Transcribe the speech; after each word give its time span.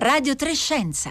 Radio 0.00 0.36
Trescenza. 0.36 1.10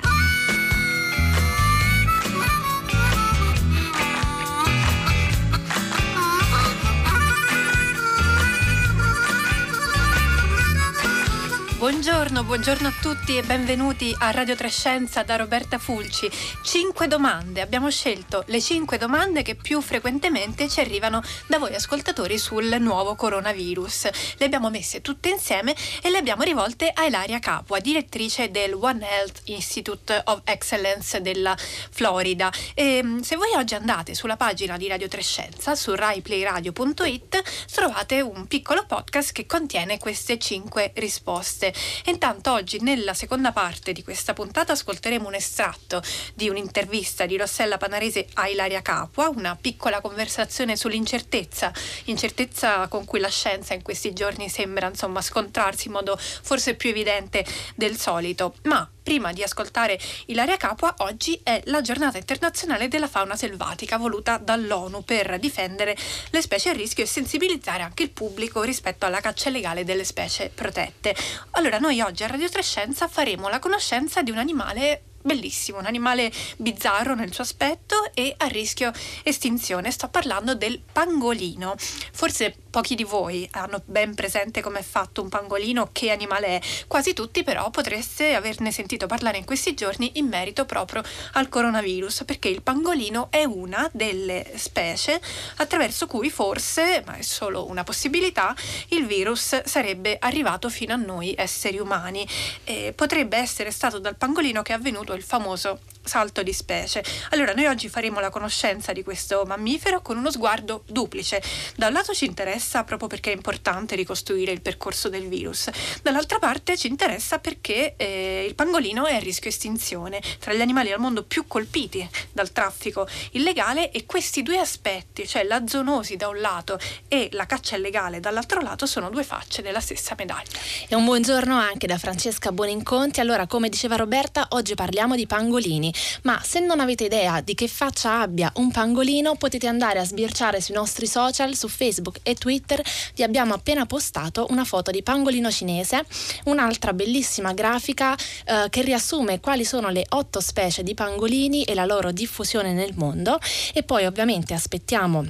Buongiorno, 11.90 12.44
buongiorno 12.44 12.90
a 12.90 12.94
tutti 13.02 13.38
e 13.38 13.44
benvenuti 13.44 14.14
a 14.20 14.32
Radio 14.32 14.58
Trescenza 14.58 15.24
da 15.24 15.38
Roberta 15.38 15.78
Fulci. 15.78 16.30
Cinque 16.62 17.08
domande, 17.08 17.62
abbiamo 17.62 17.90
scelto 17.90 18.44
le 18.48 18.60
cinque 18.60 18.98
domande 18.98 19.42
che 19.42 19.56
più 19.56 19.80
frequentemente 19.80 20.68
ci 20.68 20.82
arrivano 20.82 21.24
da 21.48 21.60
voi 21.60 21.74
ascoltatori 21.74 22.38
sul 22.38 22.76
nuovo 22.82 23.16
coronavirus. 23.16 24.10
Le 24.36 24.46
abbiamo 24.46 24.70
messe 24.70 25.00
tutte 25.00 25.30
insieme 25.30 25.74
e 26.02 26.10
le 26.10 26.18
abbiamo 26.18 26.44
rivolte 26.44 26.92
a 26.94 27.06
Ilaria 27.06 27.40
Capua, 27.40 27.80
direttrice 27.80 28.52
del 28.52 28.74
One 28.74 29.10
Health 29.10 29.44
Institute 29.46 30.24
of 30.26 30.42
Excellence 30.44 31.22
della 31.22 31.56
Florida. 31.56 32.52
E, 32.74 33.02
mm, 33.02 33.20
se 33.20 33.38
voi 33.38 33.54
oggi 33.56 33.76
andate 33.76 34.14
sulla 34.14 34.36
pagina 34.36 34.76
di 34.76 34.90
Radio 34.90 35.08
Trescenza, 35.08 35.74
su 35.74 35.96
raiplayradio.it, 35.96 37.66
trovate 37.72 38.20
un 38.20 38.46
piccolo 38.46 38.86
podcast 38.86 39.32
che 39.32 39.46
contiene 39.46 39.98
queste 39.98 40.38
cinque 40.38 40.92
risposte. 40.96 41.76
E 42.04 42.12
intanto 42.12 42.52
oggi 42.52 42.80
nella 42.82 43.14
seconda 43.14 43.52
parte 43.52 43.92
di 43.94 44.04
questa 44.04 44.34
puntata 44.34 44.74
ascolteremo 44.74 45.28
un 45.28 45.36
estratto 45.36 46.02
di 46.34 46.50
un'intervista 46.50 47.26
di 47.26 47.38
Rossella 47.38 47.78
Panarese 47.78 48.28
a 48.36 48.48
Ilaria 48.48 48.82
Capua, 48.82 49.30
una 49.30 49.58
piccola 49.60 50.02
conversazione 50.02 50.76
sull'incertezza, 50.76 51.72
incertezza 52.06 52.88
con 52.88 53.06
cui 53.06 53.20
la 53.20 53.30
scienza 53.30 53.74
in 53.74 53.82
questi 53.82 54.14
giorni 54.14 54.50
sembra 54.50 54.88
insomma 54.88 55.22
scontrarsi 55.22 55.88
in 55.88 55.94
modo 55.94 56.18
forse 56.18 56.76
più 56.76 56.90
evidente 56.90 57.46
del 57.76 57.98
solito. 57.98 58.56
Ma 58.64 58.90
prima 59.08 59.32
di 59.32 59.42
ascoltare 59.42 59.98
Ilaria 60.26 60.58
Capua, 60.58 60.94
oggi 60.98 61.40
è 61.42 61.62
la 61.68 61.80
giornata 61.80 62.18
internazionale 62.18 62.90
della 62.90 63.08
fauna 63.08 63.38
selvatica 63.38 63.96
voluta 63.96 64.38
dall'ONU 64.38 65.02
per 65.06 65.40
difendere 65.40 65.96
le 66.32 66.42
specie 66.42 66.72
a 66.72 66.74
rischio 66.74 67.06
e 67.06 67.08
sensibilizzare 67.08 67.84
anche 67.84 68.04
il 68.04 68.10
pubblico 68.10 68.64
rispetto 68.64 69.06
alla 69.06 69.22
caccia 69.22 69.48
illegale 69.48 69.86
delle 69.86 70.04
specie 70.04 70.52
protette. 70.54 71.16
Allora, 71.52 71.80
noi 71.80 72.02
oggi 72.02 72.26
a 72.26 72.28
Radio 72.28 72.50
Trescenza 72.50 73.08
faremo 73.08 73.48
la 73.48 73.60
conoscenza 73.60 74.22
di 74.22 74.32
un 74.32 74.40
animale 74.40 75.04
bellissimo, 75.28 75.78
un 75.78 75.86
animale 75.86 76.32
bizzarro 76.58 77.14
nel 77.14 77.34
suo 77.34 77.44
aspetto 77.44 78.10
e 78.16 78.34
a 78.38 78.48
rischio 78.48 78.92
estinzione. 79.22 79.92
Sto 79.92 80.08
parlando 80.08 80.56
del 80.56 80.82
pangolino. 80.92 81.76
Forse 81.78 82.56
pochi 82.72 82.96
di 82.96 83.04
voi 83.04 83.48
hanno 83.52 83.82
ben 83.86 84.16
presente 84.16 84.62
come 84.62 84.80
è 84.80 84.84
fatto 84.84 85.22
un 85.22 85.30
pangolino, 85.30 85.90
che 85.92 86.10
animale 86.10 86.48
è. 86.48 86.62
Quasi 86.88 87.14
tutti 87.14 87.44
però 87.44 87.70
potreste 87.70 88.34
averne 88.34 88.72
sentito 88.72 89.06
parlare 89.06 89.38
in 89.38 89.46
questi 89.46 89.74
giorni 89.74 90.14
in 90.16 90.28
merito 90.28 90.66
proprio 90.66 91.04
al 91.34 91.50
coronavirus, 91.50 92.24
perché 92.26 92.48
il 92.48 92.62
pangolino 92.62 93.28
è 93.30 93.44
una 93.44 93.90
delle 93.92 94.54
specie 94.56 95.20
attraverso 95.58 96.08
cui 96.08 96.30
forse, 96.30 97.04
ma 97.06 97.16
è 97.16 97.22
solo 97.22 97.68
una 97.68 97.84
possibilità, 97.84 98.56
il 98.90 99.06
virus 99.06 99.64
sarebbe 99.64 100.18
arrivato 100.20 100.70
fino 100.70 100.94
a 100.94 100.98
noi 100.98 101.36
esseri 101.38 101.80
umani. 101.80 102.26
E 102.64 102.94
potrebbe 102.96 103.36
essere 103.38 103.72
stato 103.72 104.00
dal 104.00 104.16
pangolino 104.16 104.62
che 104.62 104.72
è 104.72 104.76
avvenuto 104.76 105.17
il 105.18 105.24
famoso 105.24 105.80
salto 106.08 106.42
di 106.42 106.54
specie. 106.54 107.04
Allora 107.32 107.54
noi 107.54 107.66
oggi 107.66 107.90
faremo 107.90 108.20
la 108.20 108.30
conoscenza 108.30 108.94
di 108.94 109.04
questo 109.04 109.44
mammifero 109.46 110.02
con 110.02 110.18
uno 110.18 110.32
sguardo 110.32 110.84
duplice. 110.88 111.42
Da 111.76 111.88
un 111.88 111.94
lato 111.94 112.14
ci 112.14 112.26
interessa 112.26 112.84
proprio 112.84 113.08
perché 113.08 113.32
è 113.32 113.36
importante 113.36 113.96
ricostruire 113.96 114.52
il 114.52 114.62
percorso 114.62 115.10
del 115.10 115.28
virus, 115.28 115.70
dall'altra 116.02 116.40
parte 116.40 116.78
ci 116.78 116.88
interessa 116.88 117.40
perché 117.40 117.96
eh, 117.98 118.46
il 118.48 118.56
pangolino 118.56 119.06
è 119.06 119.16
a 119.16 119.20
rischio 119.20 119.50
estinzione, 119.50 120.22
tra 120.40 120.54
gli 120.54 120.62
animali 120.62 120.92
al 120.92 121.00
mondo 121.00 121.24
più 121.24 121.46
colpiti 121.48 122.08
dal 122.32 122.52
traffico 122.52 123.08
illegale 123.32 123.92
e 123.92 124.06
questi 124.06 124.42
due 124.44 124.58
aspetti, 124.58 125.28
cioè 125.28 125.44
la 125.44 125.64
zoonosi 125.68 126.16
da 126.16 126.30
un 126.30 126.40
lato 126.40 126.80
e 127.08 127.30
la 127.34 127.46
caccia 127.46 127.76
illegale 127.76 128.20
dall'altro 128.20 128.62
lato, 128.62 128.86
sono 128.86 129.10
due 129.10 129.24
facce 129.24 129.62
della 129.62 129.82
stessa 129.82 130.16
medaglia. 130.18 130.58
E 130.88 130.96
un 130.96 131.04
buongiorno 131.04 131.58
anche 131.58 131.88
da 131.88 131.98
Francesca 131.98 132.52
Buoninconti. 132.52 133.20
Allora, 133.20 133.46
come 133.48 133.70
diceva 133.70 133.96
Roberta, 133.96 134.48
oggi 134.52 134.76
parliamo 134.76 135.07
di 135.16 135.28
pangolini 135.28 135.94
ma 136.24 136.42
se 136.44 136.60
non 136.60 136.80
avete 136.80 137.06
idea 137.06 137.42
di 137.42 137.54
che 137.54 137.68
faccia 137.68 138.22
abbia 138.22 138.52
un 138.56 138.72
pangolino 138.72 139.36
potete 139.36 139.68
andare 139.68 140.00
a 140.00 140.06
sbirciare 140.06 140.62
sui 140.62 140.74
nostri 140.74 141.08
social, 141.08 141.56
su 141.56 141.68
Facebook 141.68 142.20
e 142.24 142.36
Twitter, 142.36 142.82
vi 143.16 143.24
abbiamo 143.24 143.54
appena 143.54 143.86
postato 143.86 144.48
una 144.50 144.64
foto 144.64 144.92
di 144.92 145.04
pangolino 145.04 145.52
cinese, 145.52 146.06
un'altra 146.46 146.94
bellissima 146.94 147.54
grafica 147.54 148.16
eh, 148.16 148.68
che 148.70 148.82
riassume 148.82 149.40
quali 149.40 149.66
sono 149.66 149.90
le 149.90 150.06
otto 150.10 150.40
specie 150.40 150.84
di 150.84 150.94
pangolini 150.94 151.64
e 151.64 151.74
la 151.74 151.86
loro 151.86 152.12
diffusione 152.12 152.74
nel 152.74 152.94
mondo. 152.96 153.40
E 153.74 153.84
poi 153.84 154.06
ovviamente 154.06 154.54
aspettiamo 154.54 155.26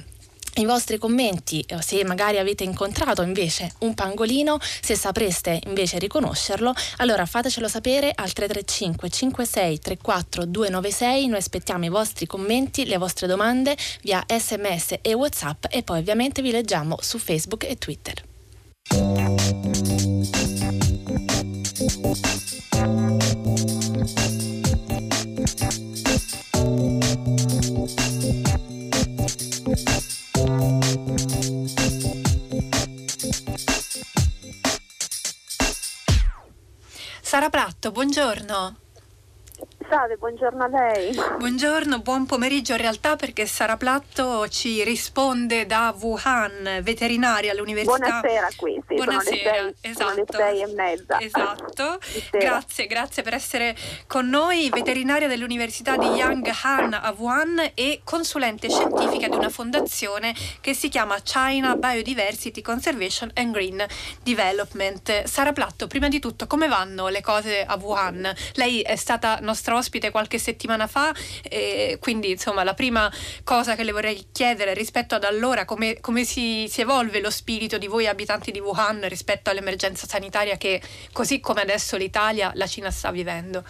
i 0.56 0.64
vostri 0.64 0.98
commenti, 0.98 1.60
eh, 1.60 1.80
se 1.82 2.04
magari 2.04 2.38
avete 2.38 2.64
incontrato 2.64 3.22
invece 3.22 3.72
un 3.80 3.94
pangolino, 3.94 4.58
se 4.60 4.96
sapreste 4.96 5.60
invece 5.66 5.98
riconoscerlo, 5.98 6.74
allora 6.96 7.26
fatecelo 7.26 7.68
sapere 7.68 8.12
al 8.14 8.32
335 8.32 9.08
56 9.08 9.78
34 9.78 10.44
296. 10.46 11.26
Noi 11.26 11.38
aspettiamo 11.38 11.84
i 11.84 11.88
vostri 11.88 12.26
commenti, 12.26 12.86
le 12.86 12.98
vostre 12.98 13.26
domande 13.26 13.76
via 14.02 14.24
sms 14.26 14.96
e 15.02 15.14
whatsapp 15.14 15.66
e 15.70 15.82
poi 15.82 15.98
ovviamente 15.98 16.42
vi 16.42 16.50
leggiamo 16.50 16.98
su 17.00 17.18
Facebook 17.18 17.64
e 17.64 17.76
Twitter. 17.76 18.22
Buongiorno. 37.90 38.87
Salve, 39.88 40.16
buongiorno 40.16 40.64
a 40.64 40.68
lei. 40.68 41.18
Buongiorno, 41.38 42.00
buon 42.00 42.26
pomeriggio 42.26 42.72
in 42.72 42.78
realtà 42.78 43.16
perché 43.16 43.46
Sara 43.46 43.78
Platto 43.78 44.46
ci 44.48 44.84
risponde 44.84 45.64
da 45.64 45.94
Wuhan, 45.98 46.80
veterinaria 46.82 47.52
all'Università. 47.52 47.96
Buonasera 47.96 48.48
qui, 48.56 48.82
sì, 48.86 48.94
Buonasera, 48.96 49.54
sono 49.54 49.64
le 49.64 49.74
sei, 49.80 49.90
esatto. 49.90 50.04
Sono 50.04 50.14
le 50.14 50.22
esatto. 50.22 50.36
sei 50.36 50.60
e 50.60 50.66
mezza. 50.74 51.20
Esatto, 51.20 51.98
grazie, 52.32 52.86
grazie 52.86 53.22
per 53.22 53.32
essere 53.32 53.74
con 54.06 54.28
noi, 54.28 54.68
veterinaria 54.68 55.26
dell'Università 55.26 55.96
di 55.96 56.06
Yang 56.06 56.50
Han 56.64 56.92
a 56.92 57.14
Wuhan 57.16 57.70
e 57.72 58.02
consulente 58.04 58.68
scientifica 58.68 59.28
di 59.28 59.36
una 59.36 59.48
fondazione 59.48 60.34
che 60.60 60.74
si 60.74 60.90
chiama 60.90 61.18
China 61.20 61.76
Biodiversity 61.76 62.60
Conservation 62.60 63.30
and 63.32 63.52
Green 63.52 63.82
Development. 64.22 65.24
Sara 65.24 65.52
Platto, 65.52 65.86
prima 65.86 66.08
di 66.08 66.18
tutto 66.18 66.46
come 66.46 66.68
vanno 66.68 67.08
le 67.08 67.22
cose 67.22 67.64
a 67.64 67.78
Wuhan? 67.80 68.30
Lei 68.52 68.82
è 68.82 68.96
stata 68.96 69.38
nostra 69.40 69.76
ospite 69.78 70.10
qualche 70.10 70.38
settimana 70.38 70.86
fa, 70.86 71.14
e 71.42 71.96
quindi 72.00 72.30
insomma 72.30 72.62
la 72.64 72.74
prima 72.74 73.10
cosa 73.44 73.74
che 73.74 73.84
le 73.84 73.92
vorrei 73.92 74.26
chiedere 74.30 74.74
rispetto 74.74 75.14
ad 75.14 75.24
allora, 75.24 75.64
come, 75.64 76.00
come 76.00 76.24
si, 76.24 76.66
si 76.68 76.82
evolve 76.82 77.20
lo 77.20 77.30
spirito 77.30 77.78
di 77.78 77.86
voi 77.86 78.06
abitanti 78.06 78.50
di 78.50 78.60
Wuhan 78.60 79.08
rispetto 79.08 79.50
all'emergenza 79.50 80.06
sanitaria 80.06 80.56
che 80.56 80.80
così 81.12 81.40
come 81.40 81.62
adesso 81.62 81.96
l'Italia, 81.96 82.52
la 82.54 82.66
Cina 82.66 82.90
sta 82.90 83.10
vivendo? 83.10 83.64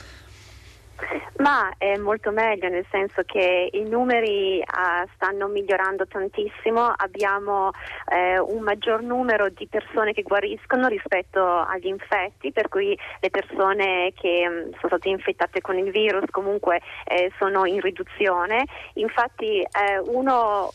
Ma 1.38 1.72
è 1.78 1.96
molto 1.96 2.32
meglio, 2.32 2.68
nel 2.68 2.84
senso 2.90 3.22
che 3.24 3.68
i 3.72 3.82
numeri 3.82 4.58
uh, 4.58 5.08
stanno 5.14 5.46
migliorando 5.46 6.06
tantissimo, 6.06 6.92
abbiamo 6.96 7.70
eh, 8.10 8.40
un 8.40 8.60
maggior 8.62 9.02
numero 9.02 9.48
di 9.48 9.68
persone 9.68 10.12
che 10.12 10.22
guariscono 10.22 10.88
rispetto 10.88 11.40
agli 11.40 11.86
infetti, 11.86 12.50
per 12.50 12.68
cui 12.68 12.98
le 13.20 13.30
persone 13.30 14.12
che 14.14 14.46
um, 14.48 14.70
sono 14.80 14.88
state 14.88 15.08
infettate 15.10 15.60
con 15.60 15.78
il 15.78 15.92
virus 15.92 16.28
comunque 16.30 16.80
eh, 17.04 17.30
sono 17.38 17.64
in 17.66 17.80
riduzione. 17.80 18.64
Infatti 18.94 19.60
eh, 19.60 19.98
uno 20.06 20.70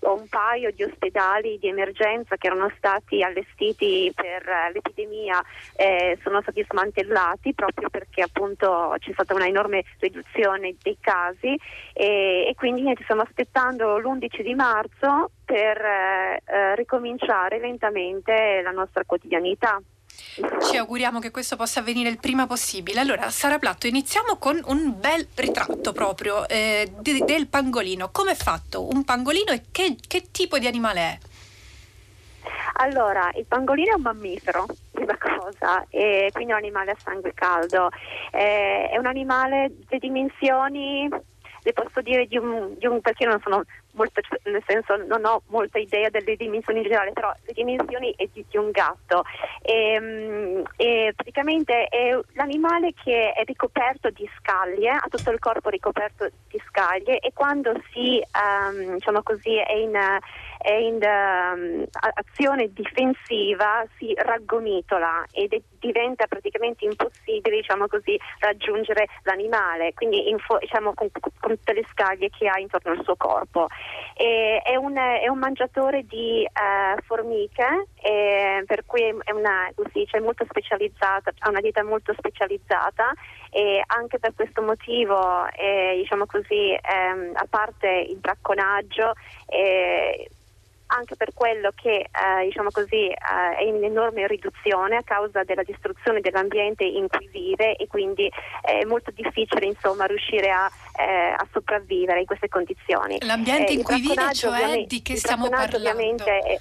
un 0.00 0.26
paio 0.28 0.70
di 0.72 0.82
ospedali 0.82 1.58
di 1.58 1.68
emergenza 1.68 2.36
che 2.36 2.46
erano 2.46 2.72
stati 2.76 3.22
allestiti 3.22 4.10
per 4.14 4.48
eh, 4.48 4.72
l'epidemia 4.72 5.42
eh, 5.76 6.18
sono 6.22 6.40
stati 6.40 6.64
smantellati 6.68 7.52
proprio 7.54 7.90
perché 7.90 8.22
appunto 8.22 8.94
c'è 8.98 9.12
stata 9.12 9.34
una 9.34 9.46
enorme 9.46 9.84
riduzione 9.98 10.74
dei 10.82 10.96
casi 11.00 11.58
e, 11.92 12.46
e 12.48 12.54
quindi 12.56 12.82
ci 12.96 13.02
stiamo 13.02 13.22
aspettando 13.22 13.98
l'11 13.98 14.42
di 14.42 14.54
marzo 14.54 15.30
per 15.44 15.76
eh, 15.76 16.42
eh, 16.44 16.74
ricominciare 16.76 17.58
lentamente 17.58 18.60
la 18.62 18.70
nostra 18.70 19.04
quotidianità. 19.04 19.80
Ci 20.62 20.76
auguriamo 20.76 21.18
che 21.18 21.30
questo 21.30 21.56
possa 21.56 21.80
avvenire 21.80 22.08
il 22.08 22.18
prima 22.18 22.46
possibile. 22.46 23.00
Allora, 23.00 23.30
Sara 23.30 23.58
Platto, 23.58 23.86
iniziamo 23.86 24.36
con 24.36 24.60
un 24.66 24.98
bel 24.98 25.26
ritratto 25.34 25.92
proprio 25.92 26.48
eh, 26.48 26.92
de- 26.98 27.24
del 27.24 27.46
pangolino. 27.48 28.10
Come 28.10 28.32
è 28.32 28.34
fatto 28.34 28.88
un 28.88 29.04
pangolino 29.04 29.52
e 29.52 29.62
che, 29.70 29.96
che 30.06 30.30
tipo 30.30 30.58
di 30.58 30.66
animale 30.66 31.00
è? 31.00 31.18
Allora, 32.74 33.30
il 33.34 33.44
pangolino 33.46 33.92
è 33.92 33.96
un 33.96 34.02
mammifero, 34.02 34.66
prima 34.90 35.18
cosa, 35.18 35.84
e 35.90 36.30
quindi 36.32 36.52
è 36.52 36.54
un 36.54 36.62
animale 36.62 36.92
a 36.92 36.96
sangue 37.02 37.34
caldo. 37.34 37.90
Eh, 38.30 38.88
è 38.90 38.96
un 38.96 39.06
animale 39.06 39.72
di 39.88 39.98
dimensioni 39.98 41.08
le 41.62 41.72
posso 41.72 42.00
dire 42.00 42.26
di 42.26 42.36
un, 42.36 42.74
di 42.78 42.86
un 42.86 43.00
perché 43.00 43.26
non 43.26 43.40
sono 43.42 43.64
molto, 43.92 44.20
nel 44.44 44.62
senso 44.66 44.96
non 44.96 45.24
ho 45.24 45.42
molta 45.48 45.78
idea 45.78 46.08
delle 46.10 46.36
dimensioni 46.36 46.80
in 46.80 46.84
generale, 46.84 47.12
però 47.12 47.32
le 47.44 47.52
dimensioni 47.52 48.14
di, 48.32 48.56
un 48.56 48.70
gatto. 48.70 49.24
E, 49.62 49.92
ehm, 49.92 50.62
e 50.76 51.12
praticamente 51.14 51.84
è 51.84 52.18
l'animale 52.34 52.92
che 52.92 53.32
è 53.32 53.44
ricoperto 53.44 54.10
di 54.10 54.28
scaglie, 54.38 54.90
ha 54.90 55.06
tutto 55.08 55.30
il 55.30 55.38
corpo 55.38 55.68
ricoperto 55.68 56.28
di 56.48 56.60
scaglie 56.66 57.18
e 57.18 57.32
quando 57.32 57.72
si, 57.92 58.22
um, 58.34 58.94
diciamo 58.94 59.22
così, 59.22 59.56
è 59.56 59.74
in 59.74 59.98
è 60.62 60.74
in 60.74 61.00
um, 61.02 61.86
azione 61.90 62.70
difensiva 62.74 63.82
si 63.96 64.12
raggomitola 64.14 65.24
ed 65.32 65.58
diventa 65.80 66.26
praticamente 66.26 66.84
impossibile 66.84 67.56
diciamo 67.56 67.86
così, 67.86 68.18
raggiungere 68.40 69.06
l'animale, 69.22 69.94
quindi 69.94 70.28
info, 70.28 70.58
diciamo, 70.58 70.92
con, 70.92 71.08
con, 71.18 71.56
tutte 71.56 71.72
le 71.72 71.86
scaglie 71.90 72.28
che 72.28 72.46
ha 72.46 72.58
intorno 72.58 72.92
al 72.92 73.02
suo 73.02 73.16
corpo. 73.16 73.68
È, 74.14 74.76
un, 74.76 74.96
è, 74.96 75.28
un, 75.28 75.38
mangiatore 75.38 76.04
di 76.06 76.46
uh, 76.46 77.00
formiche, 77.06 77.86
per 78.66 78.84
cui 78.84 79.02
è, 79.02 79.32
una, 79.32 79.70
così, 79.74 80.06
cioè 80.06 80.20
ha 81.38 81.48
una 81.48 81.60
dieta 81.60 81.82
molto 81.82 82.12
specializzata 82.12 83.12
e 83.50 83.82
anche 83.86 84.18
per 84.18 84.34
questo 84.34 84.60
motivo, 84.60 85.46
eh, 85.56 85.94
diciamo 85.96 86.26
così, 86.26 86.72
ehm, 86.72 87.32
a 87.34 87.46
parte 87.48 87.88
il 87.88 88.18
bracconaggio, 88.18 89.14
eh, 89.46 90.28
anche 90.90 91.16
per 91.16 91.32
quello 91.34 91.72
che 91.74 91.98
eh, 91.98 92.44
diciamo 92.44 92.70
così, 92.70 93.06
eh, 93.06 93.16
è 93.58 93.62
in 93.62 93.82
enorme 93.82 94.26
riduzione 94.26 94.96
a 94.96 95.02
causa 95.02 95.44
della 95.44 95.62
distruzione 95.62 96.20
dell'ambiente 96.20 96.84
in 96.84 97.08
cui 97.08 97.28
vive 97.28 97.76
e 97.76 97.86
quindi 97.86 98.30
è 98.62 98.84
molto 98.84 99.10
difficile 99.10 99.66
insomma, 99.66 100.06
riuscire 100.06 100.50
a, 100.50 100.70
eh, 100.98 101.34
a, 101.36 101.46
sopravvivere 101.52 102.20
in 102.20 102.26
queste 102.26 102.48
condizioni. 102.48 103.18
L'ambiente 103.22 103.72
in 103.72 103.82
cui 103.82 104.00
vive, 104.00 104.32
cioè 104.32 104.84
di 104.86 105.02
che 105.02 105.16
stiamo 105.16 105.48
parlando? 105.48 106.24
È, 106.24 106.58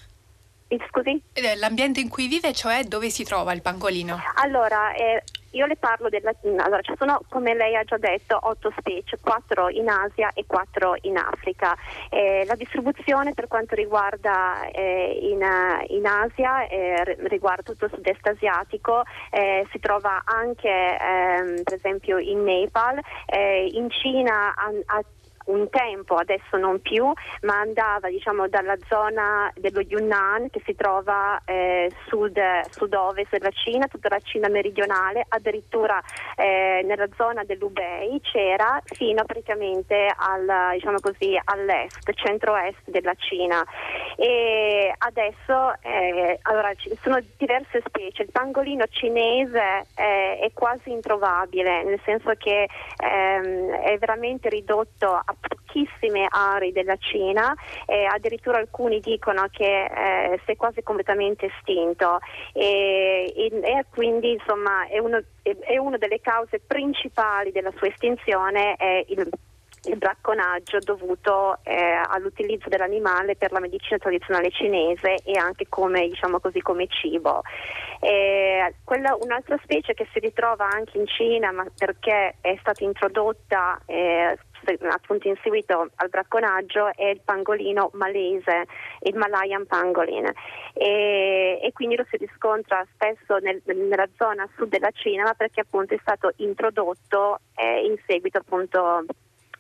Scusi? 0.88 1.20
Eh, 1.34 1.56
l'ambiente 1.56 2.00
in 2.00 2.10
cui 2.10 2.28
vive, 2.28 2.54
cioè 2.54 2.84
dove 2.84 3.10
si 3.10 3.24
trova 3.24 3.54
il 3.54 3.62
pangolino? 3.64 4.22
Allora, 4.36 4.94
eh, 4.94 5.24
io 5.52 5.66
le 5.66 5.76
parlo 5.76 6.10
della... 6.10 6.32
Allora, 6.58 6.82
ci 6.82 6.94
sono, 6.98 7.22
come 7.30 7.54
lei 7.54 7.76
ha 7.76 7.84
già 7.84 7.98
detto, 7.98 8.38
otto 8.42 8.72
specie, 8.78 9.18
quattro 9.22 9.70
in 9.70 9.90
Asia 9.90 10.32
e 10.34 10.46
quattro 10.46 10.96
in 11.02 11.18
Africa. 11.18 11.76
Eh, 12.10 12.44
la 12.46 12.56
distribuzione 12.56 13.34
per 13.34 13.48
quanto 13.48 13.76
riguarda 13.76 14.70
eh, 14.70 15.20
in, 15.22 15.46
in, 15.88 16.06
Asia, 16.06 16.68
eh, 16.68 17.18
riguarda 17.28 17.64
tutto 17.64 17.86
il 17.86 17.92
sud-est 17.94 18.28
asiatico, 18.28 19.04
eh, 19.32 19.68
si 19.72 19.80
trova 19.80 20.22
anche 20.26 20.70
ehm, 20.70 21.64
per 21.64 21.74
esempio 21.74 22.18
in 22.18 22.44
Nepal, 22.44 23.00
eh, 23.26 23.70
in 23.74 23.90
Cina 23.90 24.54
a, 24.56 24.72
a 24.98 25.04
un 25.50 25.70
tempo, 25.70 26.16
adesso 26.16 26.58
non 26.58 26.82
più, 26.82 27.12
ma 27.42 27.60
andava 27.60 28.10
diciamo, 28.10 28.48
dalla 28.48 28.78
zona 28.88 29.52
dello 29.56 29.82
Yunnan 29.82 30.50
che 30.50 30.62
si 30.66 30.76
trova 30.76 31.42
eh, 31.46 31.92
sud, 32.08 32.40
sud-ovest 32.70 33.32
della 33.32 33.52
Cina, 33.52 33.88
tutta 33.88 34.10
la 34.10 34.20
Cina 34.20 34.48
meridionale, 34.48 35.26
addirittura 35.28 36.02
eh, 36.36 36.82
nella 36.86 37.08
zona 37.16 37.44
dell'Ubei 37.44 38.20
c'era 38.22 38.82
fino 38.84 39.24
praticamente 39.26 40.08
al, 40.16 40.74
diciamo 40.74 41.00
così, 41.00 41.40
all'est, 41.44 42.12
centro-est 42.14 42.90
della 42.90 43.14
Cina. 43.16 43.64
E 44.16 44.94
adesso 44.98 45.74
eh, 45.82 46.40
allora, 46.44 46.74
ci 46.76 46.96
sono 47.02 47.20
diverse 47.38 47.82
specie, 47.86 48.24
il 48.24 48.30
pangolino 48.32 48.86
cinese 48.90 49.88
è 49.96 50.50
quasi 50.54 50.92
introvabile, 50.92 51.84
nel 51.84 52.00
senso 52.04 52.32
che 52.38 52.68
ehm, 52.98 53.72
è 53.72 53.98
veramente 53.98 54.50
ridotto 54.50 55.14
a 55.14 55.36
pochissime 55.40 56.28
aree 56.30 56.72
della 56.72 56.98
Cina, 56.98 57.54
eh, 57.86 58.06
addirittura 58.06 58.58
alcuni 58.58 59.00
dicono 59.00 59.48
che 59.52 59.86
eh, 59.86 60.42
si 60.46 60.52
è 60.52 60.56
quasi 60.56 60.82
completamente 60.82 61.48
estinto 61.48 62.20
e, 62.54 63.34
e, 63.36 63.52
e 63.62 63.86
quindi 63.92 64.32
insomma 64.32 64.88
è, 64.88 65.00
uno, 65.00 65.22
è, 65.42 65.56
è 65.60 65.78
una 65.78 65.98
delle 65.98 66.20
cause 66.22 66.60
principali 66.66 67.52
della 67.52 67.72
sua 67.78 67.88
estinzione 67.88 68.76
è 68.76 69.06
il 69.08 69.30
il 69.84 69.98
bracconaggio 69.98 70.80
dovuto 70.80 71.60
eh, 71.64 72.02
all'utilizzo 72.08 72.68
dell'animale 72.68 73.36
per 73.36 73.52
la 73.52 73.60
medicina 73.60 73.98
tradizionale 73.98 74.52
cinese 74.52 75.16
e 75.24 75.38
anche 75.38 75.68
come, 75.70 76.08
diciamo 76.08 76.40
così, 76.40 76.60
come 76.62 76.88
cibo. 76.88 77.42
Eh, 78.02 78.76
quella, 78.84 79.16
un'altra 79.20 79.58
specie 79.64 79.94
che 79.94 80.08
si 80.12 80.20
ritrova 80.20 80.68
anche 80.70 80.98
in 80.98 81.08
Cina 81.08 81.52
ma 81.52 81.66
perché 81.78 82.36
è 82.42 82.58
stata 82.60 82.84
introdotta 82.84 83.80
eh, 83.86 84.38
appunto 84.90 85.28
in 85.28 85.36
seguito 85.42 85.90
al 85.96 86.10
bracconaggio 86.10 86.94
è 86.96 87.06
il 87.06 87.22
pangolino 87.24 87.92
malese, 87.94 88.66
il 89.02 89.16
Malayan 89.16 89.66
pangolin. 89.66 90.32
E, 90.74 91.60
e 91.62 91.72
quindi 91.74 91.96
lo 91.96 92.06
si 92.10 92.18
riscontra 92.18 92.86
spesso 92.94 93.38
nel, 93.38 93.62
nella 93.66 94.08
zona 94.18 94.48
sud 94.56 94.70
della 94.70 94.92
Cina 94.92 95.34
perché 95.36 95.62
appunto 95.62 95.94
è 95.94 96.00
stato 96.02 96.32
introdotto 96.38 97.40
eh, 97.56 97.86
in 97.86 97.96
seguito 98.06 98.38
appunto 98.40 99.06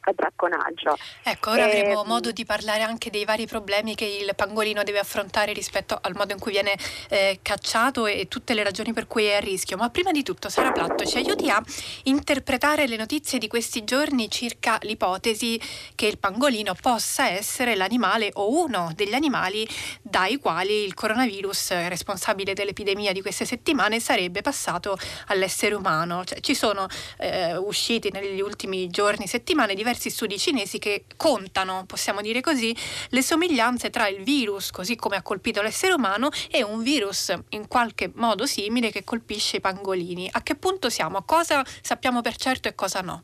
al 0.01 0.13
bracconaggio. 0.13 0.97
Ecco, 1.23 1.51
ora 1.51 1.69
e... 1.69 1.79
avremo 1.79 2.01
ehm, 2.01 2.07
modo 2.07 2.31
di 2.31 2.45
parlare 2.45 2.83
anche 2.83 3.09
dei 3.09 3.25
vari 3.25 3.45
problemi 3.45 3.95
che 3.95 4.05
il 4.05 4.33
pangolino 4.35 4.83
deve 4.83 4.99
affrontare 4.99 5.53
rispetto 5.53 5.97
al 6.01 6.15
modo 6.15 6.33
in 6.33 6.39
cui 6.39 6.51
viene 6.51 6.77
eh, 7.09 7.39
cacciato 7.41 8.05
e, 8.05 8.27
tutte 8.27 8.53
le 8.53 8.63
ragioni 8.63 8.93
per 8.93 9.07
cui 9.07 9.25
è 9.25 9.35
a 9.35 9.39
rischio. 9.39 9.77
Ma 9.77 9.89
prima 9.89 10.11
di 10.11 10.23
tutto, 10.23 10.49
Sara 10.49 10.71
Platto, 10.71 11.05
ci 11.05 11.17
aiuti 11.17 11.49
a 11.49 11.61
interpretare 12.03 12.87
le 12.87 12.95
notizie 12.95 13.39
di 13.39 13.47
questi 13.47 13.83
giorni 13.83 14.29
circa 14.29 14.77
l'ipotesi 14.81 15.59
che 15.95 16.07
il 16.07 16.17
pangolino 16.17 16.75
possa 16.79 17.29
essere 17.29 17.75
l'animale 17.75 18.29
o 18.33 18.63
uno 18.63 18.91
degli 18.95 19.13
animali 19.13 19.67
dai 20.01 20.37
quali 20.37 20.83
il 20.83 20.93
coronavirus 20.93 21.87
responsabile 21.87 22.53
dell'epidemia 22.53 23.11
di 23.11 23.21
queste 23.21 23.45
settimane 23.45 23.99
sarebbe 23.99 24.41
passato 24.41 24.97
all'essere 25.27 25.75
umano. 25.75 26.23
Cioè, 26.23 26.39
ci 26.39 26.55
sono 26.55 26.87
eh, 27.17 27.55
usciti 27.57 28.09
negli 28.11 28.39
ultimi 28.39 28.87
giorni, 28.89 29.27
settimane 29.27 29.73
diversi 29.73 29.88
diversi 29.89 30.11
studi 30.11 30.37
cinesi 30.37 30.77
che 30.77 31.05
contano, 31.17 31.83
possiamo 31.87 32.21
dire 32.21 32.41
così, 32.41 32.75
le 33.09 33.23
somiglianze 33.23 33.89
tra 33.89 34.07
il 34.07 34.23
virus, 34.23 34.69
così 34.69 34.95
come 34.95 35.15
ha 35.15 35.23
colpito 35.23 35.61
l'essere 35.63 35.93
umano, 35.93 36.29
e 36.51 36.61
un 36.61 36.83
virus 36.83 37.33
in 37.49 37.67
qualche 37.67 38.11
modo 38.13 38.45
simile 38.45 38.91
che 38.91 39.03
colpisce 39.03 39.57
i 39.57 39.61
pangolini. 39.61 40.29
A 40.31 40.43
che 40.43 40.55
punto 40.55 40.89
siamo? 40.89 41.23
Cosa 41.23 41.65
sappiamo 41.81 42.21
per 42.21 42.35
certo 42.35 42.67
e 42.67 42.75
cosa 42.75 43.01
no? 43.01 43.23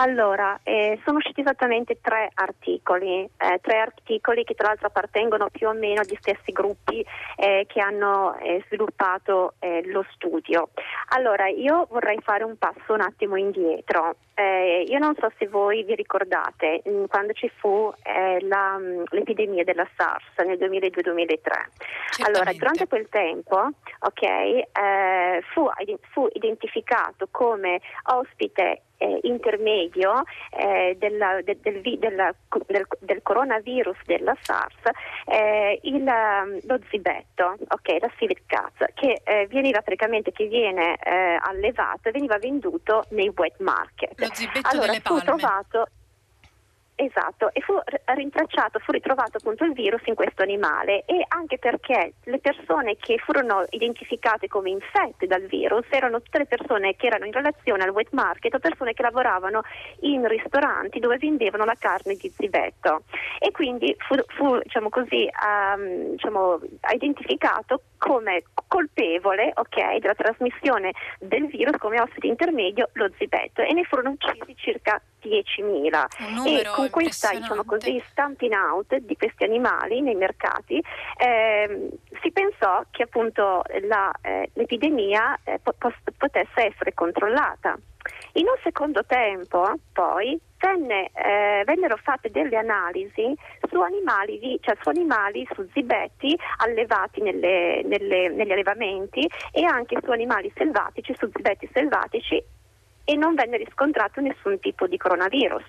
Allora, 0.00 0.60
eh, 0.62 1.00
sono 1.04 1.16
usciti 1.18 1.40
esattamente 1.40 1.98
tre 2.00 2.30
articoli, 2.34 3.24
eh, 3.24 3.58
tre 3.60 3.80
articoli 3.80 4.44
che 4.44 4.54
tra 4.54 4.68
l'altro 4.68 4.86
appartengono 4.86 5.48
più 5.50 5.66
o 5.66 5.72
meno 5.72 6.02
agli 6.02 6.16
stessi 6.20 6.52
gruppi 6.52 7.04
eh, 7.34 7.64
che 7.66 7.80
hanno 7.80 8.36
eh, 8.36 8.62
sviluppato 8.66 9.54
eh, 9.58 9.82
lo 9.86 10.06
studio. 10.12 10.68
Allora, 11.08 11.48
io 11.48 11.88
vorrei 11.90 12.20
fare 12.22 12.44
un 12.44 12.56
passo 12.56 12.92
un 12.92 13.00
attimo 13.00 13.34
indietro. 13.34 14.14
Eh, 14.34 14.84
io 14.86 15.00
non 15.00 15.16
so 15.18 15.32
se 15.36 15.48
voi 15.48 15.82
vi 15.82 15.96
ricordate 15.96 16.80
mh, 16.84 16.90
mm, 16.90 17.04
quando 17.06 17.32
ci 17.32 17.50
fu 17.56 17.92
la, 18.04 18.78
mh, 18.78 18.82
mm, 18.84 19.02
l'epidemia 19.08 19.64
della 19.64 19.88
SARS 19.96 20.46
nel 20.46 20.58
2002-2003. 20.58 22.24
Allora, 22.24 22.52
durante 22.52 22.86
quel 22.86 23.08
tempo 23.08 23.68
okay, 23.98 24.64
fu, 25.52 25.68
fu 26.12 26.28
identificato 26.32 27.26
come 27.32 27.80
ospite 28.12 28.82
eh, 28.98 29.20
intermedio 29.22 30.22
eh, 30.50 30.96
della, 30.98 31.40
de, 31.42 31.58
del, 31.60 31.80
del, 31.80 31.98
del, 31.98 32.86
del, 33.00 33.22
coronavirus 33.22 33.96
della 34.04 34.36
SARS 34.40 34.76
eh, 35.26 35.78
il, 35.82 36.02
um, 36.02 36.58
lo 36.66 36.78
zibetto, 36.90 37.56
okay, 37.68 37.98
la 38.00 38.10
civet 38.18 38.42
cat, 38.46 38.92
che 38.94 39.20
eh, 39.24 39.46
veniva 39.48 39.80
praticamente 39.80 40.32
che 40.32 40.46
viene 40.46 40.96
eh, 40.96 41.38
allevato 41.40 42.08
e 42.08 42.12
veniva 42.12 42.38
venduto 42.38 43.04
nei 43.10 43.32
wet 43.34 43.58
market. 43.60 44.18
Lo 44.20 44.28
zibetto 44.32 44.68
allora, 44.68 44.86
delle 44.86 45.00
palme. 45.00 45.22
Trovato, 45.22 45.86
Esatto, 47.00 47.50
e 47.52 47.60
fu 47.60 47.78
rintracciato, 48.06 48.80
fu 48.80 48.90
ritrovato 48.90 49.36
appunto 49.36 49.62
il 49.62 49.72
virus 49.72 50.04
in 50.06 50.16
questo 50.16 50.42
animale 50.42 51.04
e 51.06 51.24
anche 51.28 51.56
perché 51.56 52.14
le 52.24 52.40
persone 52.40 52.96
che 52.96 53.18
furono 53.18 53.64
identificate 53.70 54.48
come 54.48 54.70
infette 54.70 55.28
dal 55.28 55.42
virus 55.42 55.86
erano 55.90 56.20
tutte 56.20 56.38
le 56.38 56.46
persone 56.46 56.96
che 56.96 57.06
erano 57.06 57.24
in 57.24 57.30
relazione 57.30 57.84
al 57.84 57.90
wet 57.90 58.08
market 58.10 58.52
o 58.54 58.58
persone 58.58 58.94
che 58.94 59.02
lavoravano 59.02 59.60
in 60.00 60.26
ristoranti 60.26 60.98
dove 60.98 61.18
vendevano 61.18 61.64
la 61.64 61.76
carne 61.78 62.16
di 62.16 62.32
zibetto 62.34 63.04
e 63.38 63.52
quindi 63.52 63.94
fu, 63.98 64.16
fu 64.34 64.58
diciamo 64.58 64.88
così, 64.88 65.30
um, 65.40 66.10
diciamo, 66.16 66.58
identificato 66.92 67.82
come 67.98 68.44
colpevole 68.66 69.52
okay, 69.54 69.98
della 69.98 70.14
trasmissione 70.14 70.92
del 71.18 71.46
virus 71.46 71.76
come 71.78 72.00
ospite 72.00 72.26
intermedio 72.26 72.90
lo 72.92 73.10
zibetto 73.16 73.62
e 73.62 73.72
ne 73.72 73.84
furono 73.84 74.10
uccisi 74.10 74.54
circa 74.56 75.00
10.000 75.22 76.46
e 76.46 76.68
con 76.74 76.90
questa 76.90 77.30
diciamo 77.34 77.64
così, 77.64 78.02
stamping 78.10 78.52
out 78.52 78.96
di 78.96 79.16
questi 79.16 79.44
animali 79.44 80.00
nei 80.00 80.14
mercati 80.14 80.82
eh, 81.16 81.90
si 82.22 82.30
pensò 82.30 82.82
che 82.90 83.04
appunto 83.04 83.62
la, 83.82 84.10
eh, 84.22 84.50
l'epidemia 84.54 85.38
eh, 85.44 85.60
potesse 86.16 86.66
essere 86.66 86.94
controllata. 86.94 87.78
In 88.32 88.44
un 88.46 88.58
secondo 88.62 89.04
tempo, 89.04 89.72
poi, 89.92 90.38
venne, 90.58 91.10
eh, 91.14 91.62
vennero 91.64 91.96
fatte 91.96 92.30
delle 92.30 92.56
analisi 92.56 93.34
su 93.68 93.80
animali, 93.80 94.58
cioè 94.60 94.76
su, 94.80 94.88
animali, 94.88 95.46
su 95.54 95.66
zibetti 95.72 96.38
allevati 96.58 97.22
nelle, 97.22 97.82
nelle, 97.84 98.28
negli 98.28 98.52
allevamenti 98.52 99.28
e 99.52 99.64
anche 99.64 99.98
su 100.02 100.10
animali 100.10 100.52
selvatici, 100.56 101.14
su 101.16 101.28
zibetti 101.32 101.68
selvatici 101.72 102.42
e 103.04 103.16
non 103.16 103.34
venne 103.34 103.56
riscontrato 103.56 104.20
nessun 104.20 104.58
tipo 104.60 104.86
di 104.86 104.98
coronavirus. 104.98 105.64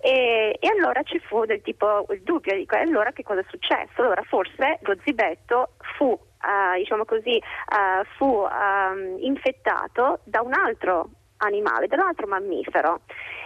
E, 0.00 0.56
e, 0.60 0.68
allora 0.68 1.02
ci 1.02 1.18
fu 1.18 1.44
del 1.46 1.62
tipo 1.62 2.06
il 2.10 2.22
dubbio, 2.22 2.54
dico, 2.54 2.76
allora 2.76 3.10
che 3.10 3.24
cosa 3.24 3.40
è 3.40 3.44
successo? 3.48 4.02
Allora 4.02 4.22
forse 4.22 4.78
lo 4.82 4.96
zibetto 5.02 5.70
fu, 5.96 6.16
uh, 6.46 6.78
diciamo 6.78 7.04
così, 7.04 7.36
uh, 7.36 8.04
fu 8.16 8.26
um, 8.26 9.16
infettato 9.20 10.20
da 10.24 10.42
un 10.42 10.52
altro 10.52 11.08
animale, 11.38 11.86
da 11.86 11.96
un 11.96 12.02
altro 12.02 12.26
mammifero. 12.26 13.00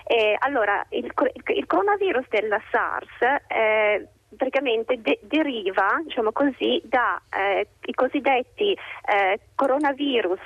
E 0.04 0.36
allora 0.38 0.84
il, 0.90 1.12
il, 1.54 1.66
coronavirus 1.66 2.26
della 2.28 2.60
SARS 2.70 3.42
eh, 3.48 4.08
praticamente 4.36 5.00
de- 5.00 5.20
deriva 5.22 6.00
diciamo 6.04 6.32
così, 6.32 6.80
dai 6.84 7.18
eh, 7.30 7.68
cosiddetti 7.94 8.72
eh, 8.72 9.40
coronavirus 9.54 10.40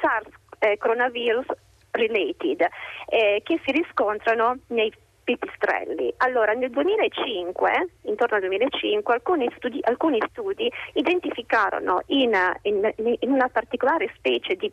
SARS 0.00 0.28
eh, 0.58 0.76
coronavirus 0.78 1.46
related 1.92 2.66
eh, 3.06 3.40
che 3.42 3.60
si 3.64 3.72
riscontrano 3.72 4.58
nei 4.68 4.92
pipistrelli. 5.26 6.14
Allora, 6.18 6.52
nel 6.52 6.70
2005, 6.70 7.88
intorno 8.02 8.36
al 8.36 8.42
2005, 8.42 9.12
alcuni 9.12 9.52
studi, 9.56 9.80
alcuni 9.82 10.22
studi 10.30 10.70
identificarono 10.92 12.02
in, 12.06 12.32
in, 12.62 12.92
in, 12.94 13.30
una 13.32 13.48
particolare 13.48 14.12
specie 14.14 14.54
di 14.54 14.70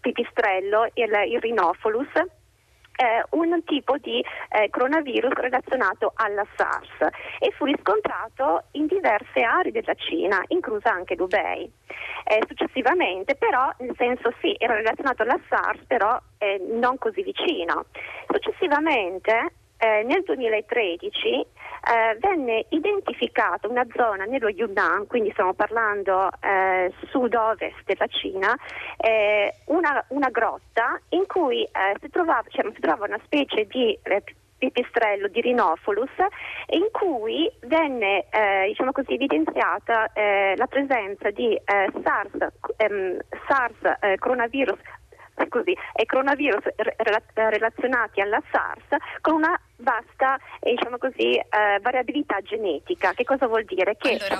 pipistrello, 0.00 0.88
il, 0.94 1.12
il 1.28 1.40
Rhinophilus, 1.40 2.08
eh, 2.16 3.24
un 3.30 3.62
tipo 3.64 3.98
di 3.98 4.24
eh, 4.48 4.70
coronavirus 4.70 5.32
relazionato 5.32 6.12
alla 6.14 6.46
SARS 6.56 7.12
e 7.38 7.50
fu 7.52 7.66
riscontrato 7.66 8.64
in 8.72 8.86
diverse 8.86 9.42
aree 9.42 9.72
della 9.72 9.94
Cina, 9.94 10.42
inclusa 10.48 10.92
anche 10.92 11.14
Dubai. 11.14 11.70
Eh, 12.24 12.42
successivamente 12.46 13.34
però, 13.34 13.70
nel 13.78 13.94
senso 13.98 14.32
sì, 14.40 14.54
era 14.56 14.74
relazionato 14.74 15.22
alla 15.22 15.38
SARS, 15.46 15.82
però 15.86 16.18
eh, 16.38 16.58
non 16.58 16.96
così 16.96 17.22
vicino. 17.22 17.84
Successivamente 18.28 19.52
eh, 19.80 20.02
nel 20.04 20.22
2013 20.22 21.28
eh, 21.28 21.46
venne 22.20 22.66
identificata 22.68 23.66
una 23.66 23.86
zona 23.94 24.24
nello 24.24 24.50
Yunnan, 24.50 25.06
quindi 25.06 25.30
stiamo 25.30 25.54
parlando 25.54 26.28
eh, 26.40 26.92
sud-ovest 27.08 27.84
della 27.86 28.06
Cina, 28.08 28.54
eh, 28.98 29.54
una, 29.66 30.04
una, 30.08 30.28
grotta 30.28 31.00
in 31.10 31.26
cui 31.26 31.62
eh, 31.62 31.96
si 32.00 32.10
trovava, 32.10 32.44
cioè, 32.48 32.70
si, 32.74 32.80
trovava, 32.80 33.06
una 33.06 33.20
specie 33.24 33.66
di 33.66 33.98
eh, 34.02 34.22
pipistrello 34.58 35.28
di 35.28 35.40
Rhinophilus 35.40 36.10
in 36.68 36.88
cui 36.92 37.50
venne 37.60 38.26
eh, 38.28 38.66
diciamo 38.66 38.92
così, 38.92 39.14
evidenziata 39.14 40.12
eh, 40.12 40.54
la 40.56 40.66
presenza 40.66 41.30
di 41.30 41.54
eh, 41.54 41.90
SARS, 42.02 42.52
ehm, 42.76 43.18
SARS 43.48 44.18
coronavirus 44.18 44.78
scusi, 45.46 45.74
e 45.94 46.04
coronavirus 46.04 46.64
relazionati 47.34 48.20
alla 48.20 48.42
SARS 48.50 48.84
con 49.22 49.36
una 49.36 49.58
vasta 49.80 50.38
diciamo 50.60 50.98
così, 50.98 51.34
eh, 51.34 51.80
variabilità 51.80 52.40
genetica. 52.42 53.12
Che 53.12 53.24
cosa 53.24 53.46
vuol 53.46 53.64
dire? 53.64 53.96
Che 53.96 54.18
allora, 54.28 54.36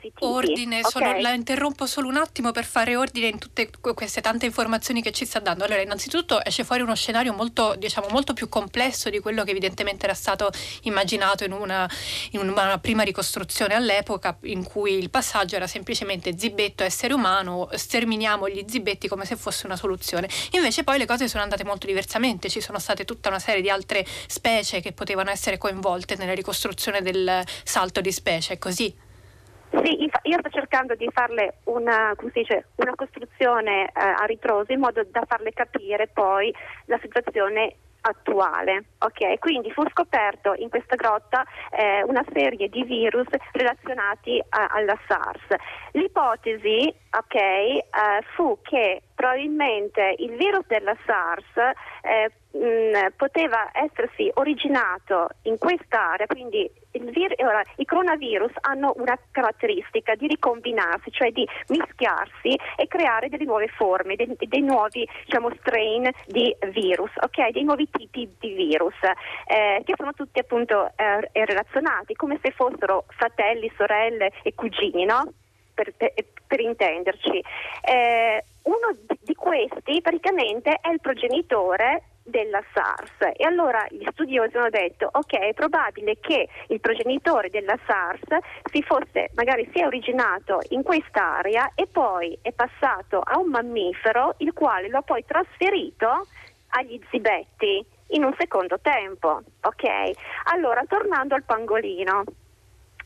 tipi. 0.00 0.24
Ordine, 0.24 0.78
okay. 0.78 0.90
solo, 0.90 1.20
la 1.20 1.30
interrompo 1.32 1.86
solo 1.86 2.08
un 2.08 2.16
attimo 2.16 2.50
per 2.50 2.64
fare 2.64 2.96
ordine 2.96 3.28
in 3.28 3.38
tutte 3.38 3.70
queste 3.80 4.20
tante 4.20 4.46
informazioni 4.46 5.02
che 5.02 5.12
ci 5.12 5.24
sta 5.24 5.38
dando. 5.38 5.64
Allora, 5.64 5.80
innanzitutto 5.80 6.42
esce 6.44 6.64
fuori 6.64 6.82
uno 6.82 6.94
scenario 6.94 7.32
molto, 7.32 7.74
diciamo, 7.76 8.08
molto 8.10 8.32
più 8.32 8.48
complesso 8.48 9.10
di 9.10 9.20
quello 9.20 9.44
che 9.44 9.50
evidentemente 9.50 10.04
era 10.04 10.14
stato 10.14 10.50
immaginato 10.82 11.44
in 11.44 11.52
una, 11.52 11.88
in 12.30 12.40
una 12.40 12.78
prima 12.78 13.02
ricostruzione 13.02 13.74
all'epoca, 13.74 14.36
in 14.42 14.64
cui 14.64 14.98
il 14.98 15.10
passaggio 15.10 15.56
era 15.56 15.66
semplicemente 15.66 16.38
zibetto 16.38 16.82
essere 16.84 17.12
umano, 17.12 17.68
sterminiamo 17.72 18.48
gli 18.48 18.64
zibetti 18.66 19.08
come 19.08 19.24
se 19.24 19.36
fosse 19.36 19.66
una 19.66 19.76
soluzione. 19.76 20.28
Invece 20.52 20.84
poi 20.84 20.98
le 20.98 21.06
cose 21.06 21.28
sono 21.28 21.42
andate 21.42 21.64
molto 21.64 21.86
diversamente, 21.86 22.48
ci 22.48 22.60
sono 22.60 22.78
state 22.78 23.04
tutta 23.04 23.28
una 23.28 23.38
serie 23.38 23.60
di 23.60 23.68
altre 23.68 24.04
specie 24.26 24.53
specie 24.54 24.80
che 24.80 24.92
potevano 24.92 25.30
essere 25.30 25.58
coinvolte 25.58 26.16
nella 26.16 26.34
ricostruzione 26.34 27.02
del 27.02 27.42
salto 27.64 28.00
di 28.00 28.12
specie, 28.12 28.54
è 28.54 28.58
così? 28.58 28.94
Sì, 29.82 30.08
io 30.22 30.38
sto 30.38 30.50
cercando 30.50 30.94
di 30.94 31.08
farle 31.12 31.56
una, 31.64 32.14
dice, 32.32 32.66
una 32.76 32.94
costruzione 32.94 33.86
eh, 33.86 33.90
a 33.94 34.24
ritroso 34.24 34.72
in 34.72 34.78
modo 34.78 35.04
da 35.10 35.24
farle 35.26 35.50
capire 35.50 36.06
poi 36.06 36.54
la 36.84 36.98
situazione 37.02 37.74
attuale. 38.02 38.84
Okay? 38.98 39.38
Quindi 39.38 39.72
fu 39.72 39.82
scoperto 39.90 40.54
in 40.54 40.68
questa 40.68 40.94
grotta 40.94 41.44
eh, 41.70 42.04
una 42.04 42.24
serie 42.32 42.68
di 42.68 42.84
virus 42.84 43.26
relazionati 43.50 44.40
a, 44.50 44.66
alla 44.66 44.96
SARS. 45.08 45.42
L'ipotesi 45.92 46.94
okay, 47.10 47.78
eh, 47.78 48.22
fu 48.36 48.58
che 48.62 49.02
probabilmente 49.14 50.14
il 50.18 50.36
virus 50.36 50.66
della 50.68 50.96
SARS 51.04 51.76
eh, 52.02 52.30
mh, 52.54 53.14
poteva 53.16 53.70
essersi 53.72 54.30
originato 54.34 55.28
in 55.42 55.58
quest'area, 55.58 56.26
quindi 56.26 56.70
vir- 56.92 57.34
ora, 57.38 57.62
i 57.76 57.84
coronavirus 57.84 58.52
hanno 58.60 58.94
una 58.96 59.18
caratteristica 59.30 60.14
di 60.14 60.28
ricombinarsi, 60.28 61.10
cioè 61.10 61.30
di 61.32 61.46
mischiarsi 61.68 62.56
e 62.76 62.86
creare 62.86 63.28
delle 63.28 63.44
nuove 63.44 63.68
forme, 63.68 64.16
dei, 64.16 64.36
dei 64.38 64.62
nuovi 64.62 65.08
diciamo, 65.24 65.50
strain 65.58 66.08
di 66.26 66.54
virus, 66.70 67.10
okay? 67.20 67.50
dei 67.50 67.64
nuovi 67.64 67.88
tipi 67.90 68.28
di 68.38 68.52
virus, 68.52 68.94
eh, 69.46 69.82
che 69.84 69.94
sono 69.96 70.12
tutti 70.12 70.38
appunto 70.38 70.90
eh, 70.96 71.44
relazionati, 71.44 72.14
come 72.14 72.38
se 72.42 72.52
fossero 72.52 73.04
fratelli, 73.08 73.70
sorelle 73.76 74.30
e 74.42 74.54
cugini, 74.54 75.04
no? 75.04 75.32
per, 75.74 75.92
per, 75.96 76.12
per, 76.46 76.60
intenderci. 76.60 77.42
Eh, 77.82 78.44
uno 78.62 78.96
di 79.20 79.34
questi 79.34 80.00
praticamente 80.00 80.78
è 80.80 80.90
il 80.90 81.00
progenitore 81.00 82.13
della 82.24 82.62
SARS 82.72 83.36
e 83.36 83.44
allora 83.44 83.86
gli 83.90 84.06
studiosi 84.12 84.56
hanno 84.56 84.70
detto 84.70 85.08
ok 85.12 85.38
è 85.38 85.52
probabile 85.52 86.18
che 86.20 86.48
il 86.68 86.80
progenitore 86.80 87.50
della 87.50 87.78
SARS 87.86 88.44
si 88.72 88.82
fosse 88.82 89.30
magari 89.34 89.68
sia 89.74 89.86
originato 89.86 90.60
in 90.70 90.82
quest'area 90.82 91.72
e 91.74 91.86
poi 91.86 92.36
è 92.40 92.52
passato 92.52 93.20
a 93.20 93.38
un 93.38 93.50
mammifero 93.50 94.34
il 94.38 94.54
quale 94.54 94.88
lo 94.88 94.98
ha 94.98 95.02
poi 95.02 95.24
trasferito 95.26 96.26
agli 96.68 96.98
zibetti 97.10 97.84
in 98.08 98.24
un 98.24 98.34
secondo 98.38 98.80
tempo 98.80 99.42
ok 99.60 100.10
allora 100.44 100.82
tornando 100.88 101.34
al 101.34 101.44
pangolino 101.44 102.24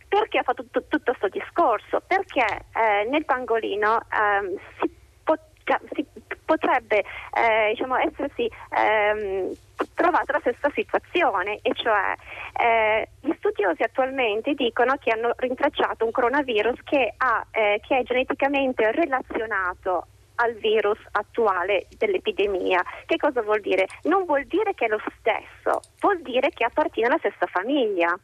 perché 0.09 0.39
ha 0.39 0.43
fatto 0.43 0.65
tutto 0.71 0.99
questo 1.05 1.29
discorso? 1.29 2.01
Perché 2.07 2.45
eh, 2.45 3.07
nel 3.11 3.27
pangolino 3.27 4.01
eh, 4.01 4.59
si, 4.81 4.91
pot- 5.23 5.53
si, 5.93 6.07
potrebbe 6.49 7.05
eh, 7.35 7.73
diciamo, 7.73 7.97
essersi 7.97 8.51
ehm, 8.71 9.53
trovato 9.95 10.33
la 10.33 10.41
stessa 10.41 10.71
situazione, 10.73 11.59
e 11.61 11.73
cioè 11.75 12.15
eh, 12.59 13.09
gli 13.21 13.35
studiosi 13.37 13.83
attualmente 13.83 14.55
dicono 14.55 14.97
che 14.97 15.11
hanno 15.11 15.33
rintracciato 15.37 16.07
un 16.07 16.11
coronavirus 16.11 16.81
che, 16.85 17.13
ha, 17.19 17.45
eh, 17.51 17.81
che 17.87 17.99
è 17.99 18.03
geneticamente 18.03 18.91
relazionato 18.93 20.07
al 20.37 20.55
virus 20.55 20.99
attuale 21.11 21.87
dell'epidemia. 21.99 22.83
Che 23.05 23.17
cosa 23.17 23.43
vuol 23.43 23.61
dire? 23.61 23.87
Non 24.05 24.25
vuol 24.25 24.45
dire 24.45 24.73
che 24.73 24.87
è 24.87 24.89
lo 24.89 25.03
stesso, 25.19 25.81
vuol 26.01 26.23
dire 26.23 26.49
che 26.51 26.65
appartiene 26.65 27.09
alla 27.09 27.19
stessa 27.19 27.47
famiglia 27.47 28.17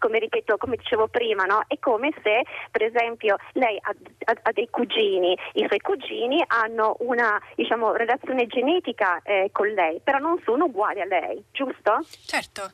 come 0.00 0.18
ripeto, 0.18 0.56
come 0.56 0.76
dicevo 0.76 1.06
prima, 1.06 1.44
no? 1.44 1.62
è 1.68 1.78
come 1.78 2.10
se 2.24 2.42
per 2.72 2.82
esempio 2.82 3.36
lei 3.52 3.78
ha, 3.80 3.94
ha, 4.24 4.38
ha, 4.42 4.52
dei 4.52 4.68
cugini, 4.68 5.38
i 5.52 5.64
suoi 5.68 5.78
cugini 5.78 6.42
hanno 6.48 6.96
una 7.00 7.40
diciamo, 7.54 7.92
relazione 7.92 8.46
genetica 8.46 9.20
eh, 9.22 9.50
con 9.52 9.68
lei, 9.68 10.00
però 10.02 10.18
non 10.18 10.40
sono 10.42 10.64
uguali 10.64 11.00
a 11.00 11.04
lei, 11.04 11.44
giusto? 11.52 12.00
Certo. 12.26 12.72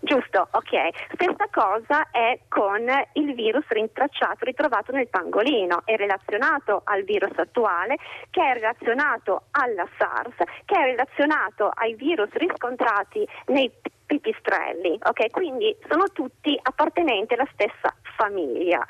Giusto, 0.00 0.48
ok. 0.50 1.14
Stessa 1.14 1.48
cosa 1.50 2.10
è 2.10 2.38
con 2.48 2.86
il 3.14 3.34
virus 3.34 3.66
rintracciato, 3.68 4.44
ritrovato 4.44 4.92
nel 4.92 5.08
pangolino, 5.08 5.82
è 5.84 5.96
relazionato 5.96 6.82
al 6.84 7.02
virus 7.02 7.36
attuale, 7.36 7.96
che 8.30 8.42
è 8.42 8.54
relazionato 8.54 9.44
alla 9.52 9.86
SARS, 9.98 10.36
che 10.64 10.78
è 10.78 10.84
relazionato 10.84 11.70
ai 11.74 11.94
virus 11.94 12.30
riscontrati 12.32 13.26
nei 13.46 13.70
pipistrelli, 14.06 14.98
ok? 15.02 15.30
Quindi 15.30 15.76
sono 15.88 16.04
tutti 16.12 16.58
appartenenti 16.62 17.34
alla 17.34 17.48
stessa 17.52 17.94
famiglia. 18.16 18.84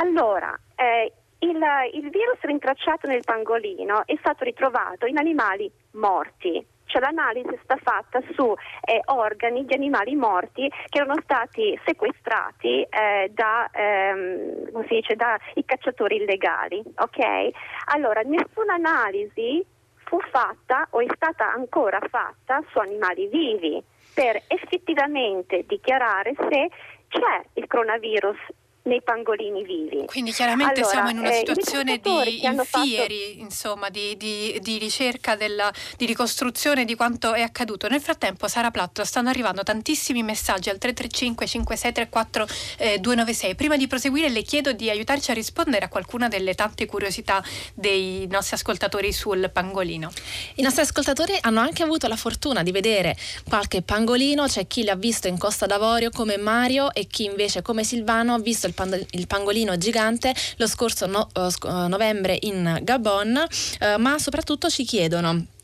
Allora, 0.00 0.58
eh, 0.74 1.12
il, 1.38 1.62
il 1.92 2.10
virus 2.10 2.40
rintracciato 2.40 3.06
nel 3.06 3.22
pangolino 3.24 4.06
è 4.06 4.16
stato 4.18 4.44
ritrovato 4.44 5.06
in 5.06 5.18
animali 5.18 5.70
morti, 5.92 6.64
cioè 6.86 7.02
l'analisi 7.02 7.48
è 7.48 7.58
stata 7.62 7.80
fatta 7.82 8.20
su 8.34 8.54
eh, 8.84 9.00
organi 9.06 9.64
di 9.64 9.74
animali 9.74 10.14
morti 10.14 10.70
che 10.88 10.98
erano 10.98 11.20
stati 11.22 11.78
sequestrati 11.84 12.82
eh, 12.82 13.30
da, 13.32 13.68
ehm, 13.72 14.70
dai 14.70 15.64
cacciatori 15.64 16.16
illegali. 16.16 16.82
Okay? 16.96 17.52
Allora, 17.92 18.20
nessuna 18.22 18.74
analisi 18.74 19.64
fu 20.04 20.18
fatta 20.30 20.86
o 20.90 21.00
è 21.00 21.06
stata 21.14 21.52
ancora 21.52 21.98
fatta 22.08 22.62
su 22.70 22.78
animali 22.78 23.26
vivi 23.26 23.82
per 24.16 24.44
effettivamente 24.46 25.66
dichiarare 25.66 26.32
se 26.48 26.70
c'è 27.08 27.44
il 27.52 27.66
coronavirus 27.66 28.38
nei 28.86 29.02
pangolini 29.02 29.62
vivi. 29.62 30.04
Quindi 30.06 30.32
chiaramente 30.32 30.80
allora, 30.80 30.90
siamo 30.90 31.10
in 31.10 31.18
una 31.18 31.30
eh, 31.30 31.38
situazione 31.38 31.98
di 31.98 32.44
infieri, 32.44 33.18
fatto... 33.18 33.40
insomma, 33.40 33.88
di, 33.90 34.16
di, 34.16 34.58
di 34.62 34.78
ricerca, 34.78 35.36
della, 35.36 35.72
di 35.96 36.06
ricostruzione 36.06 36.84
di 36.84 36.94
quanto 36.94 37.34
è 37.34 37.42
accaduto. 37.42 37.88
Nel 37.88 38.00
frattempo, 38.00 38.48
Sara 38.48 38.70
Platto, 38.70 39.04
stanno 39.04 39.28
arrivando 39.28 39.62
tantissimi 39.62 40.22
messaggi 40.22 40.70
al 40.70 40.78
335 40.78 41.46
5634 41.46 42.46
eh, 42.78 42.98
296. 42.98 43.54
Prima 43.54 43.76
di 43.76 43.86
proseguire 43.86 44.28
le 44.28 44.42
chiedo 44.42 44.72
di 44.72 44.88
aiutarci 44.88 45.30
a 45.30 45.34
rispondere 45.34 45.84
a 45.84 45.88
qualcuna 45.88 46.28
delle 46.28 46.54
tante 46.54 46.86
curiosità 46.86 47.42
dei 47.74 48.26
nostri 48.30 48.56
ascoltatori 48.56 49.12
sul 49.12 49.50
pangolino. 49.52 50.10
I 50.54 50.62
nostri 50.62 50.82
ascoltatori 50.82 51.36
hanno 51.40 51.60
anche 51.60 51.82
avuto 51.82 52.06
la 52.08 52.16
fortuna 52.16 52.62
di 52.62 52.70
vedere 52.70 53.16
qualche 53.48 53.82
pangolino, 53.82 54.46
c'è 54.46 54.66
chi 54.66 54.84
l'ha 54.84 54.94
visto 54.94 55.28
in 55.28 55.38
Costa 55.38 55.66
d'Avorio 55.66 56.10
come 56.10 56.36
Mario 56.36 56.92
e 56.92 57.06
chi 57.06 57.24
invece 57.24 57.62
come 57.62 57.84
Silvano 57.84 58.34
ha 58.34 58.38
visto 58.38 58.66
il 58.66 58.74
il 59.10 59.26
pangolino 59.26 59.76
gigante 59.76 60.34
lo 60.56 60.66
scorso 60.66 61.06
no, 61.06 61.28
uh, 61.34 61.88
novembre 61.88 62.36
in 62.42 62.80
Gabon, 62.82 63.36
uh, 63.36 64.00
ma 64.00 64.18
soprattutto 64.18 64.68
ci 64.68 64.84
chiedono 64.84 65.54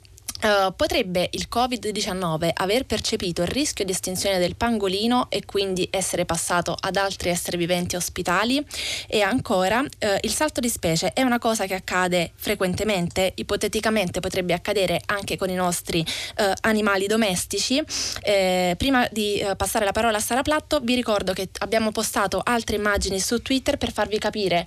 Uh, 0.42 0.75
potrebbe 0.75 1.28
il 1.34 1.46
Covid-19 1.49 2.50
aver 2.52 2.84
percepito 2.84 3.42
il 3.42 3.46
rischio 3.46 3.84
di 3.84 3.92
estinzione 3.92 4.40
del 4.40 4.56
pangolino 4.56 5.30
e 5.30 5.44
quindi 5.44 5.87
essere 5.88 6.25
passato 6.25 6.76
ad 6.78 6.96
altri 6.96 7.30
esseri 7.30 7.56
viventi 7.56 7.94
ospitali? 7.94 8.61
E 9.06 9.20
ancora, 9.20 9.78
uh, 9.78 9.87
il 10.22 10.32
salto 10.32 10.58
di 10.58 10.68
specie 10.68 11.12
è 11.12 11.22
una 11.22 11.38
cosa 11.38 11.66
che 11.66 11.75
accade 11.75 12.32
frequentemente, 12.34 13.30
ipoteticamente 13.37 14.18
potrebbe 14.18 14.52
accadere 14.52 15.00
anche 15.06 15.37
con 15.37 15.49
i 15.49 15.54
nostri 15.54 16.00
uh, 16.00 16.50
animali 16.62 17.06
domestici. 17.06 17.80
Eh, 18.20 18.75
prima 18.76 19.06
di 19.12 19.44
passare 19.56 19.84
la 19.84 19.92
parola 19.92 20.16
a 20.16 20.20
Sara 20.20 20.42
Platto, 20.42 20.80
vi 20.80 20.96
ricordo 20.96 21.32
che 21.32 21.50
abbiamo 21.58 21.92
postato 21.92 22.40
altre 22.42 22.75
immagini 22.75 23.20
su 23.20 23.40
Twitter 23.42 23.76
per 23.76 23.92
farvi 23.92 24.18
capire 24.18 24.66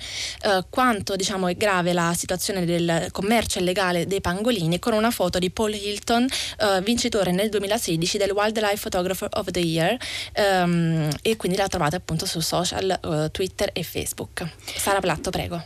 quanto 0.69 1.15
diciamo, 1.15 1.47
è 1.47 1.55
grave 1.55 1.93
la 1.93 2.13
situazione 2.15 2.65
del 2.65 3.07
commercio 3.11 3.59
illegale 3.59 4.05
dei 4.05 4.21
pangolini 4.21 4.79
con 4.79 4.93
una 4.93 5.11
foto 5.11 5.39
di 5.39 5.49
Paul 5.49 5.64
Paul 5.65 5.73
Hilton, 5.73 6.23
uh, 6.59 6.79
vincitore 6.83 7.31
nel 7.31 7.49
2016 7.49 8.19
del 8.19 8.31
Wildlife 8.31 8.87
Photographer 8.87 9.29
of 9.31 9.49
the 9.49 9.59
Year 9.59 9.97
um, 10.37 11.09
e 11.23 11.35
quindi 11.37 11.57
la 11.57 11.67
trovate 11.67 11.95
appunto 11.95 12.27
su 12.27 12.39
social, 12.39 12.99
uh, 13.01 13.31
Twitter 13.31 13.71
e 13.73 13.81
Facebook. 13.81 14.43
Sara 14.63 14.99
Platto, 14.99 15.31
prego. 15.31 15.59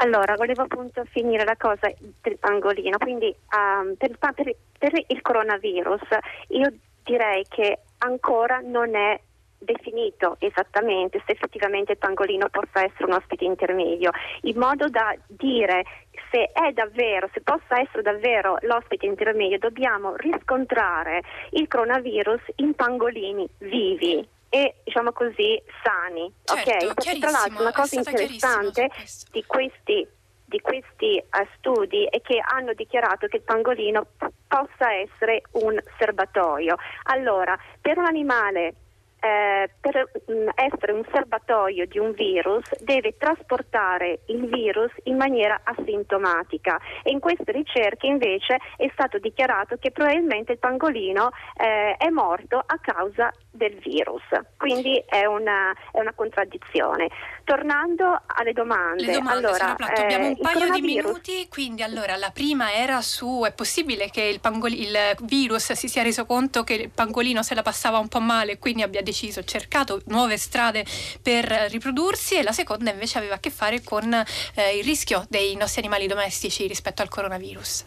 Allora, 0.00 0.34
volevo 0.36 0.62
appunto 0.62 1.04
finire 1.10 1.44
la 1.44 1.56
cosa 1.58 1.92
del 2.22 2.38
pangolino, 2.38 2.96
quindi 2.96 3.34
um, 3.52 3.94
per, 3.96 4.16
per, 4.18 4.56
per 4.78 5.04
il 5.08 5.20
coronavirus 5.20 6.00
io 6.48 6.72
direi 7.04 7.44
che 7.48 7.80
ancora 7.98 8.62
non 8.64 8.94
è 8.94 9.20
definito 9.58 10.36
esattamente 10.38 11.22
se 11.26 11.32
effettivamente 11.32 11.92
il 11.92 11.98
pangolino 11.98 12.48
possa 12.48 12.84
essere 12.84 13.04
un 13.04 13.12
ospite 13.12 13.44
intermedio, 13.44 14.10
in 14.42 14.58
modo 14.58 14.88
da 14.88 15.14
dire 15.26 15.84
se 16.30 16.50
è 16.52 16.72
davvero, 16.72 17.28
se 17.32 17.40
possa 17.40 17.80
essere 17.80 18.02
davvero 18.02 18.58
l'ospite 18.62 19.06
intermedio, 19.06 19.58
dobbiamo 19.58 20.14
riscontrare 20.16 21.22
il 21.50 21.66
coronavirus 21.68 22.40
in 22.56 22.74
pangolini 22.74 23.48
vivi 23.58 24.26
e 24.50 24.74
diciamo 24.84 25.12
così 25.12 25.60
sani. 25.82 26.32
Certo, 26.44 26.70
okay? 26.70 26.94
Perché 26.94 27.18
tra 27.18 27.30
l'altro 27.30 27.60
una 27.62 27.72
cosa 27.72 27.96
interessante 27.96 28.90
di 29.30 29.44
questi, 29.46 30.06
di 30.44 30.60
questi 30.60 31.22
uh, 31.22 31.46
studi 31.56 32.04
è 32.04 32.20
che 32.20 32.40
hanno 32.42 32.72
dichiarato 32.72 33.26
che 33.26 33.36
il 33.36 33.42
pangolino 33.42 34.06
p- 34.16 34.28
possa 34.46 34.92
essere 34.92 35.42
un 35.52 35.78
serbatoio. 35.98 36.76
Allora, 37.04 37.58
per 37.80 37.98
un 37.98 38.06
animale 38.06 38.74
eh, 39.20 39.70
per 39.80 40.10
mh, 40.26 40.32
mm, 40.32 40.48
essere 40.54 40.92
un 40.92 41.04
serbatoio 41.12 41.86
di 41.86 41.98
un 41.98 42.12
virus 42.12 42.64
deve 42.82 43.16
trasportare 43.16 44.20
il 44.26 44.46
virus 44.46 44.92
in 45.04 45.16
maniera 45.16 45.60
asintomatica. 45.64 46.78
E 47.02 47.10
in 47.10 47.20
queste 47.20 47.52
ricerche 47.52 48.06
invece 48.06 48.58
è 48.76 48.88
stato 48.92 49.18
dichiarato 49.18 49.76
che 49.76 49.90
probabilmente 49.90 50.52
il 50.52 50.58
pangolino 50.58 51.30
eh, 51.56 51.96
è 51.96 52.08
morto 52.10 52.56
a 52.58 52.78
causa 52.80 53.32
del 53.58 53.76
virus, 53.80 54.22
quindi 54.56 55.02
è 55.06 55.26
una, 55.26 55.74
è 55.92 55.98
una 55.98 56.14
contraddizione. 56.14 57.10
Tornando 57.44 58.22
alle 58.26 58.52
domande, 58.52 59.12
domande 59.12 59.46
allora, 59.46 59.74
Platto, 59.74 60.00
abbiamo 60.00 60.26
un 60.26 60.32
eh, 60.32 60.38
paio 60.40 60.70
di 60.70 60.80
minuti, 60.80 61.48
quindi 61.50 61.82
allora 61.82 62.16
la 62.16 62.30
prima 62.30 62.72
era 62.72 63.02
su 63.02 63.42
è 63.44 63.52
possibile 63.52 64.08
che 64.08 64.22
il, 64.22 64.40
pangoli, 64.40 64.80
il 64.80 64.96
virus 65.22 65.72
si 65.72 65.88
sia 65.88 66.02
reso 66.02 66.24
conto 66.24 66.64
che 66.64 66.74
il 66.74 66.90
pangolino 66.90 67.42
se 67.42 67.54
la 67.54 67.62
passava 67.62 67.98
un 67.98 68.08
po' 68.08 68.20
male 68.20 68.52
e 68.52 68.58
quindi 68.58 68.82
abbia 68.82 69.02
deciso, 69.02 69.44
cercato 69.44 70.00
nuove 70.06 70.38
strade 70.38 70.84
per 71.22 71.44
riprodursi 71.70 72.36
e 72.36 72.42
la 72.42 72.52
seconda 72.52 72.90
invece 72.90 73.18
aveva 73.18 73.34
a 73.34 73.40
che 73.40 73.50
fare 73.50 73.82
con 73.82 74.12
eh, 74.12 74.78
il 74.78 74.84
rischio 74.84 75.26
dei 75.28 75.56
nostri 75.56 75.80
animali 75.80 76.06
domestici 76.06 76.66
rispetto 76.66 77.02
al 77.02 77.08
coronavirus. 77.08 77.84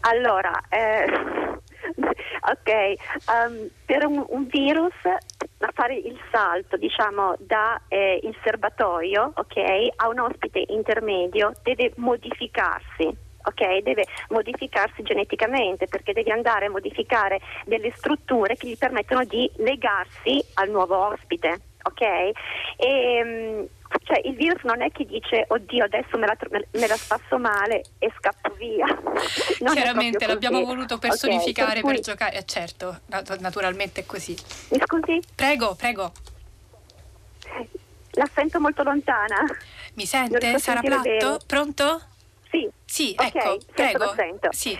Allora, 0.00 0.62
eh, 0.68 1.06
ok, 2.50 2.94
um, 3.28 3.68
per 3.84 4.06
un, 4.06 4.24
un, 4.28 4.46
virus 4.46 4.94
a 5.04 5.70
fare 5.74 5.94
il 5.94 6.18
salto 6.30 6.76
diciamo 6.76 7.34
da 7.40 7.80
eh, 7.88 8.20
serbatoio 8.42 9.32
okay, 9.34 9.92
a 9.96 10.08
un 10.08 10.20
ospite 10.20 10.64
intermedio 10.68 11.52
deve 11.62 11.92
modificarsi 11.96 13.26
ok? 13.48 13.78
Deve 13.78 14.04
modificarsi 14.28 15.02
geneticamente 15.02 15.86
perché 15.86 16.12
deve 16.12 16.32
andare 16.32 16.66
a 16.66 16.70
modificare 16.70 17.40
delle 17.64 17.92
strutture 17.96 18.56
che 18.56 18.68
gli 18.68 18.76
permettono 18.76 19.24
di 19.24 19.50
legarsi 19.56 20.42
al 20.54 20.70
nuovo 20.70 20.96
ospite, 20.96 21.60
ok? 21.88 22.00
E, 22.00 22.32
ehm, 22.76 23.66
cioè 24.04 24.20
il 24.24 24.34
virus 24.34 24.62
non 24.62 24.82
è 24.82 24.90
che 24.90 25.04
dice 25.04 25.44
oddio 25.48 25.84
adesso 25.84 26.16
me 26.18 26.26
la, 26.26 26.36
me 26.72 26.86
la 26.86 26.96
spasso 26.96 27.38
male 27.38 27.82
e 27.98 28.12
scappo 28.16 28.54
via. 28.54 28.86
Non 29.60 29.74
Chiaramente 29.74 30.26
l'abbiamo 30.26 30.64
voluto 30.64 30.98
personificare 30.98 31.80
okay, 31.80 31.82
per, 31.82 31.82
cui... 31.82 31.94
per 31.94 32.02
giocare, 32.02 32.36
eh, 32.36 32.44
certo, 32.44 33.00
naturalmente 33.40 34.02
è 34.02 34.06
così. 34.06 34.36
Mi 34.70 34.80
scusi? 34.84 35.20
Prego, 35.34 35.74
prego. 35.74 36.12
La 38.12 38.28
sento 38.32 38.60
molto 38.60 38.82
lontana. 38.82 39.44
Mi 39.94 40.06
sente? 40.06 40.58
Sara 40.58 40.80
Platto? 40.80 41.02
Bene. 41.02 41.36
Pronto? 41.46 42.02
Sì. 42.50 42.68
Sì, 42.84 43.14
ecco, 43.18 43.38
okay, 43.38 43.58
prego. 43.74 44.14
Sento. 44.14 44.48
Sì. 44.52 44.78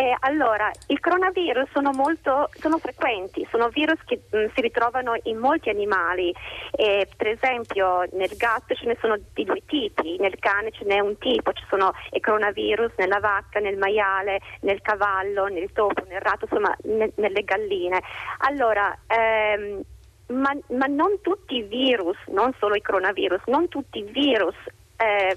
Eh, 0.00 0.14
allora, 0.20 0.70
i 0.86 1.00
coronavirus 1.00 1.70
sono, 1.72 1.90
molto, 1.90 2.50
sono 2.52 2.78
frequenti, 2.78 3.44
sono 3.50 3.68
virus 3.68 3.98
che 4.04 4.20
mh, 4.30 4.54
si 4.54 4.60
ritrovano 4.60 5.18
in 5.24 5.38
molti 5.38 5.70
animali, 5.70 6.32
eh, 6.70 7.08
per 7.16 7.26
esempio 7.26 8.06
nel 8.12 8.30
gatto 8.36 8.76
ce 8.76 8.86
ne 8.86 8.96
sono 9.00 9.18
di 9.34 9.42
due 9.42 9.60
tipi, 9.66 10.16
nel 10.20 10.38
cane 10.38 10.70
ce 10.70 10.84
n'è 10.84 11.00
un 11.00 11.18
tipo, 11.18 11.52
ci 11.52 11.64
sono 11.68 11.90
i 12.12 12.20
coronavirus 12.20 12.92
nella 12.98 13.18
vacca, 13.18 13.58
nel 13.58 13.76
maiale, 13.76 14.38
nel 14.60 14.80
cavallo, 14.82 15.46
nel 15.46 15.72
topo, 15.72 16.04
nel 16.06 16.20
ratto, 16.20 16.44
insomma 16.48 16.72
ne, 16.84 17.10
nelle 17.16 17.42
galline. 17.42 18.00
Allora, 18.46 18.96
ehm, 19.08 19.82
ma, 20.28 20.56
ma, 20.76 20.86
non 20.86 21.20
tutti 21.22 21.56
i 21.56 21.62
virus, 21.62 22.18
non 22.28 22.54
solo 22.60 22.76
i 22.76 22.82
coronavirus, 22.82 23.40
non 23.46 23.66
tutti 23.66 23.98
i 23.98 24.04
virus 24.04 24.54
eh, 24.96 25.36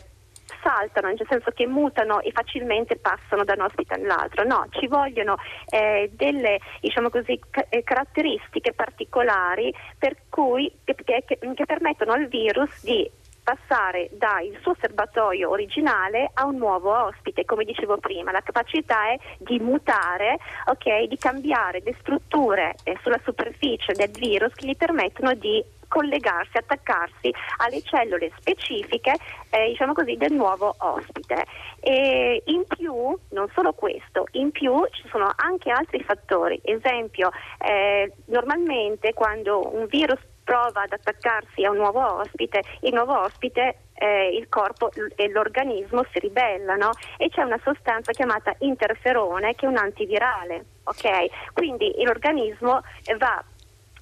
saltano, 0.61 1.07
nel 1.07 1.25
senso 1.27 1.51
che 1.51 1.67
mutano 1.67 2.21
e 2.21 2.31
facilmente 2.31 2.97
passano 2.97 3.43
da 3.43 3.53
un 3.53 3.61
ospite 3.61 3.95
all'altro. 3.95 4.43
No, 4.43 4.65
ci 4.71 4.87
vogliono 4.87 5.37
eh, 5.69 6.09
delle 6.13 6.59
diciamo 6.79 7.09
così, 7.09 7.39
ca- 7.49 7.65
eh, 7.69 7.83
caratteristiche 7.83 8.73
particolari 8.73 9.73
per 9.97 10.15
cui, 10.29 10.71
che, 10.83 10.95
che, 11.03 11.25
che 11.25 11.65
permettono 11.65 12.13
al 12.13 12.27
virus 12.27 12.83
di 12.83 13.09
passare 13.43 14.09
dal 14.13 14.55
suo 14.61 14.75
serbatoio 14.79 15.49
originale 15.49 16.29
a 16.33 16.45
un 16.45 16.57
nuovo 16.57 16.95
ospite, 17.05 17.45
come 17.45 17.63
dicevo 17.63 17.97
prima, 17.97 18.31
la 18.31 18.41
capacità 18.41 19.09
è 19.09 19.17
di 19.39 19.59
mutare, 19.59 20.37
okay, 20.65 21.07
di 21.07 21.17
cambiare 21.17 21.81
le 21.83 21.95
strutture 21.99 22.75
eh, 22.83 22.97
sulla 23.01 23.19
superficie 23.23 23.93
del 23.93 24.11
virus 24.11 24.53
che 24.53 24.67
gli 24.67 24.77
permettono 24.77 25.33
di 25.33 25.63
collegarsi, 25.91 26.57
attaccarsi 26.57 27.33
alle 27.57 27.81
cellule 27.81 28.31
specifiche 28.39 29.13
eh, 29.49 29.67
diciamo 29.67 29.91
così, 29.91 30.15
del 30.15 30.31
nuovo 30.31 30.73
ospite. 30.77 31.45
E 31.81 32.41
in 32.45 32.63
più, 32.65 32.93
non 33.31 33.49
solo 33.53 33.73
questo, 33.73 34.25
in 34.31 34.51
più 34.51 34.87
ci 34.91 35.05
sono 35.09 35.29
anche 35.35 35.69
altri 35.69 36.01
fattori. 36.01 36.61
Esempio, 36.63 37.29
eh, 37.59 38.13
normalmente 38.27 39.13
quando 39.13 39.75
un 39.75 39.85
virus 39.87 40.19
prova 40.43 40.83
ad 40.83 40.93
attaccarsi 40.93 41.63
a 41.65 41.71
un 41.71 41.77
nuovo 41.77 42.19
ospite, 42.19 42.61
il 42.81 42.93
nuovo 42.93 43.19
ospite 43.19 43.77
eh, 43.93 44.35
il 44.35 44.49
corpo 44.49 44.89
e 45.15 45.29
l'organismo 45.29 46.03
si 46.11 46.19
ribellano 46.19 46.91
e 47.17 47.29
c'è 47.29 47.43
una 47.43 47.59
sostanza 47.63 48.11
chiamata 48.11 48.53
interferone 48.59 49.53
che 49.55 49.65
è 49.65 49.69
un 49.69 49.77
antivirale. 49.77 50.65
Okay? 50.83 51.29
Quindi 51.53 51.93
l'organismo 52.03 52.81
va 53.17 53.43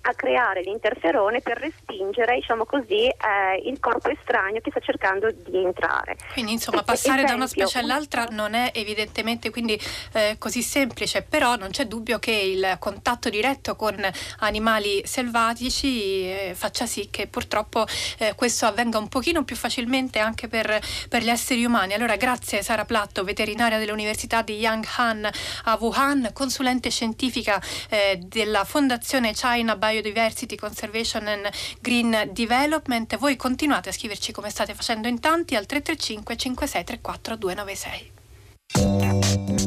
a 0.01 0.13
creare 0.13 0.61
l'interferone 0.61 1.41
per 1.41 1.57
respingere, 1.57 2.35
diciamo 2.35 2.65
così, 2.65 3.05
eh, 3.05 3.61
il 3.65 3.79
corpo 3.79 4.09
estraneo 4.09 4.61
che 4.61 4.69
sta 4.69 4.79
cercando 4.79 5.29
di 5.31 5.57
entrare. 5.63 6.15
Quindi 6.33 6.53
insomma 6.53 6.83
passare 6.83 7.23
esempio, 7.23 7.27
da 7.27 7.35
una 7.35 7.47
specie 7.47 7.79
all'altra 7.79 8.27
non 8.31 8.53
è 8.53 8.71
evidentemente 8.73 9.49
quindi 9.49 9.79
eh, 10.13 10.35
così 10.39 10.61
semplice, 10.61 11.21
però 11.21 11.55
non 11.55 11.69
c'è 11.69 11.85
dubbio 11.85 12.17
che 12.19 12.31
il 12.31 12.77
contatto 12.79 13.29
diretto 13.29 13.75
con 13.75 13.95
animali 14.39 15.01
selvatici 15.05 16.23
eh, 16.23 16.53
faccia 16.55 16.85
sì 16.85 17.09
che 17.09 17.27
purtroppo 17.27 17.85
eh, 18.19 18.33
questo 18.35 18.65
avvenga 18.65 18.97
un 18.97 19.09
pochino 19.09 19.43
più 19.43 19.55
facilmente 19.55 20.19
anche 20.19 20.47
per, 20.47 20.79
per, 21.09 21.21
gli 21.21 21.29
esseri 21.29 21.65
umani. 21.65 21.93
Allora 21.93 22.15
grazie 22.15 22.63
Sara 22.63 22.85
Platto, 22.85 23.23
veterinaria 23.23 23.77
dell'Università 23.77 24.41
di 24.41 24.57
Yanghan 24.57 25.29
a 25.65 25.77
Wuhan, 25.79 26.29
consulente 26.33 26.89
scientifica 26.89 27.61
eh, 27.89 28.17
della 28.21 28.63
Fondazione 28.63 29.33
China 29.33 29.75
Bio 29.75 29.88
Biodiversity 29.89 30.55
Conservation 30.55 31.27
and 31.27 31.49
Green 31.81 32.29
Development. 32.31 33.17
Voi 33.17 33.35
continuate 33.35 33.89
a 33.89 33.91
scriverci 33.91 34.31
come 34.31 34.51
state 34.51 34.75
facendo 34.75 35.07
in 35.07 35.19
tanti 35.19 35.55
al 35.55 35.65
335 35.65 36.35
5634 36.35 37.37
296. 37.37 39.58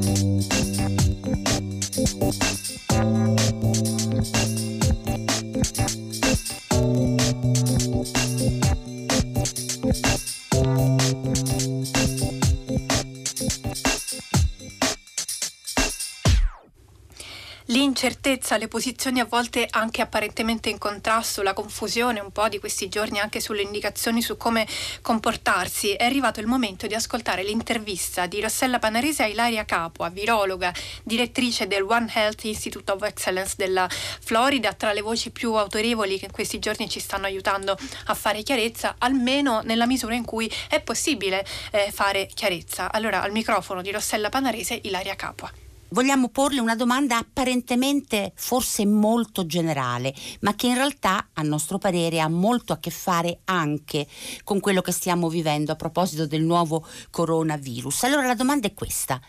L'incertezza, 18.02 18.56
le 18.56 18.66
posizioni 18.66 19.20
a 19.20 19.24
volte 19.24 19.64
anche 19.70 20.02
apparentemente 20.02 20.68
in 20.68 20.76
contrasto, 20.76 21.40
la 21.42 21.52
confusione 21.52 22.18
un 22.18 22.32
po' 22.32 22.48
di 22.48 22.58
questi 22.58 22.88
giorni 22.88 23.20
anche 23.20 23.38
sulle 23.38 23.62
indicazioni 23.62 24.22
su 24.22 24.36
come 24.36 24.66
comportarsi, 25.02 25.92
è 25.92 26.04
arrivato 26.04 26.40
il 26.40 26.48
momento 26.48 26.88
di 26.88 26.94
ascoltare 26.94 27.44
l'intervista 27.44 28.26
di 28.26 28.40
Rossella 28.40 28.80
Panarese 28.80 29.22
a 29.22 29.26
Ilaria 29.26 29.64
Capua, 29.64 30.08
virologa, 30.08 30.74
direttrice 31.04 31.68
del 31.68 31.84
One 31.84 32.10
Health 32.12 32.42
Institute 32.42 32.90
of 32.90 33.02
Excellence 33.04 33.54
della 33.56 33.88
Florida, 33.88 34.72
tra 34.72 34.92
le 34.92 35.00
voci 35.00 35.30
più 35.30 35.54
autorevoli 35.54 36.18
che 36.18 36.24
in 36.24 36.32
questi 36.32 36.58
giorni 36.58 36.88
ci 36.88 36.98
stanno 36.98 37.26
aiutando 37.26 37.78
a 38.06 38.14
fare 38.14 38.42
chiarezza, 38.42 38.96
almeno 38.98 39.60
nella 39.62 39.86
misura 39.86 40.16
in 40.16 40.24
cui 40.24 40.52
è 40.68 40.80
possibile 40.80 41.46
eh, 41.70 41.92
fare 41.92 42.28
chiarezza. 42.34 42.90
Allora 42.90 43.22
al 43.22 43.30
microfono 43.30 43.80
di 43.80 43.92
Rossella 43.92 44.28
Panarese, 44.28 44.80
Ilaria 44.82 45.14
Capua 45.14 45.61
vogliamo 45.92 46.28
porle 46.28 46.60
una 46.60 46.74
domanda 46.74 47.18
apparentemente 47.18 48.32
forse 48.34 48.84
molto 48.84 49.46
generale, 49.46 50.14
ma 50.40 50.54
che 50.54 50.66
in 50.66 50.74
realtà 50.74 51.28
a 51.32 51.42
nostro 51.42 51.78
parere 51.78 52.20
ha 52.20 52.28
molto 52.28 52.72
a 52.72 52.78
che 52.78 52.90
fare 52.90 53.40
anche 53.44 54.06
con 54.44 54.60
quello 54.60 54.80
che 54.80 54.92
stiamo 54.92 55.28
vivendo 55.28 55.72
a 55.72 55.76
proposito 55.76 56.26
del 56.26 56.42
nuovo 56.42 56.84
coronavirus. 57.10 58.04
Allora 58.04 58.26
la 58.26 58.34
domanda 58.34 58.66
è 58.66 58.74
questa. 58.74 59.20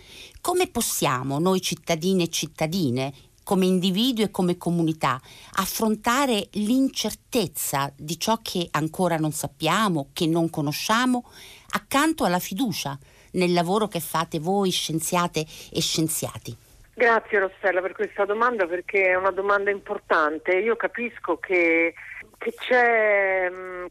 Come 0.42 0.68
possiamo 0.68 1.40
noi 1.40 1.62
cittadini 1.62 2.24
e 2.24 2.30
cittadine 2.30 3.14
come 3.44 3.66
individui 3.66 4.24
e 4.24 4.32
come 4.32 4.58
comunità 4.58 5.22
affrontare 5.56 6.48
l'incertezza 6.54 7.92
di 7.96 8.18
ciò 8.18 8.40
che 8.42 8.70
ancora 8.72 9.18
non 9.18 9.34
sappiamo, 9.34 10.10
che 10.14 10.26
non 10.28 10.50
conosciamo, 10.50 11.26
accanto 11.72 12.24
alla 12.24 12.40
fiducia 12.40 12.98
nel 13.34 13.54
lavoro 13.54 13.88
che 13.88 14.00
fate 14.00 14.40
voi 14.40 14.72
scienziate 14.72 15.40
e 15.72 15.82
scienziati? 15.82 16.56
Grazie 16.96 17.40
Rossella 17.40 17.82
per 17.82 17.94
questa 17.94 18.26
domanda 18.26 18.68
perché 18.68 19.08
è 19.10 19.16
una 19.16 19.32
domanda 19.32 19.72
importante. 19.72 20.58
Io 20.58 20.76
capisco 20.76 21.38
che, 21.38 21.96
che 22.38 22.54
c'è 22.54 23.48
um, 23.50 23.88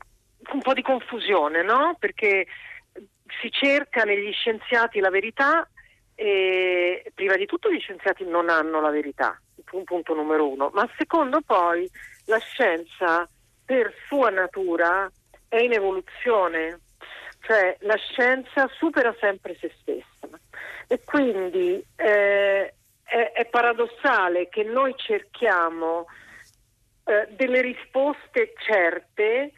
un 0.53 0.61
po' 0.63 0.73
di 0.73 0.83
confusione, 0.83 1.63
no? 1.63 1.97
Perché 1.99 2.47
si 3.41 3.51
cerca 3.51 4.05
negli 4.05 4.33
scienziati 4.33 5.01
la 5.01 5.11
verità 5.11 5.69
e 6.15 7.11
prima 7.15 7.37
di 7.37 7.47
tutto 7.47 7.73
gli 7.73 7.81
scienziati 7.81 8.25
non 8.25 8.49
hanno 8.49 8.81
la 8.81 8.91
verità, 8.91 9.41
un 9.73 9.85
punto 9.85 10.15
numero 10.15 10.49
uno, 10.49 10.71
ma 10.73 10.89
secondo 10.97 11.41
poi 11.41 11.89
la 12.27 12.39
scienza 12.39 13.29
per 13.65 13.93
sua 14.07 14.31
natura 14.31 15.11
è 15.49 15.61
in 15.61 15.73
evoluzione, 15.73 16.81
cioè 17.43 17.77
la 17.81 17.97
scienza 17.97 18.69
supera 18.77 19.15
sempre 19.21 19.57
se 19.61 19.73
stessa 19.81 20.29
e 20.87 21.01
quindi 21.05 21.85
eh, 21.97 22.75
è, 23.03 23.33
è, 23.33 23.47
paradossale 23.47 24.49
che 24.49 24.63
noi 24.65 24.95
cerchiamo 24.97 26.07
eh, 27.05 27.29
delle 27.31 27.61
risposte 27.61 28.55
certe 28.65 29.53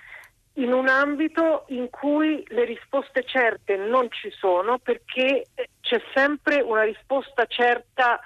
in 0.55 0.73
un 0.73 0.89
ambito 0.89 1.65
in 1.69 1.91
cui 1.91 2.45
le 2.49 2.65
risposte 2.65 3.25
certe 3.25 3.77
non 3.77 4.11
ci 4.11 4.31
sono 4.31 4.79
perché 4.79 5.47
c'è 5.81 6.01
sempre 6.15 6.61
una 6.61 6.83
risposta 6.83 7.45
certa 7.47 8.21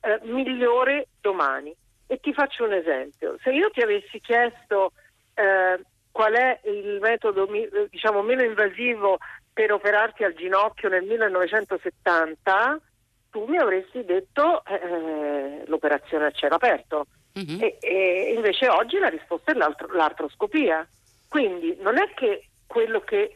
eh, 0.00 0.20
migliore 0.24 1.08
domani. 1.20 1.74
E 2.06 2.18
ti 2.18 2.32
faccio 2.32 2.64
un 2.64 2.72
esempio. 2.72 3.36
Se 3.42 3.50
io 3.50 3.70
ti 3.70 3.80
avessi 3.80 4.20
chiesto 4.20 4.92
eh, 5.34 5.80
qual 6.20 6.34
è 6.34 6.60
il 6.64 6.98
metodo 7.00 7.48
diciamo, 7.88 8.20
meno 8.20 8.42
invasivo 8.42 9.18
per 9.54 9.72
operarti 9.72 10.22
al 10.22 10.34
ginocchio 10.34 10.90
nel 10.90 11.04
1970, 11.04 12.78
tu 13.30 13.46
mi 13.46 13.56
avresti 13.56 14.04
detto 14.04 14.62
eh, 14.66 15.62
l'operazione 15.64 16.26
a 16.26 16.30
cielo 16.30 16.56
aperto. 16.56 17.06
Mm-hmm. 17.38 17.62
E, 17.62 17.78
e, 17.80 18.32
invece 18.36 18.68
oggi 18.68 18.98
la 18.98 19.08
risposta 19.08 19.52
è 19.52 19.54
l'artroscopia. 19.54 20.86
Quindi 21.26 21.78
non 21.80 21.96
è 21.96 22.12
che 22.12 22.48
quello 22.66 23.00
che 23.00 23.32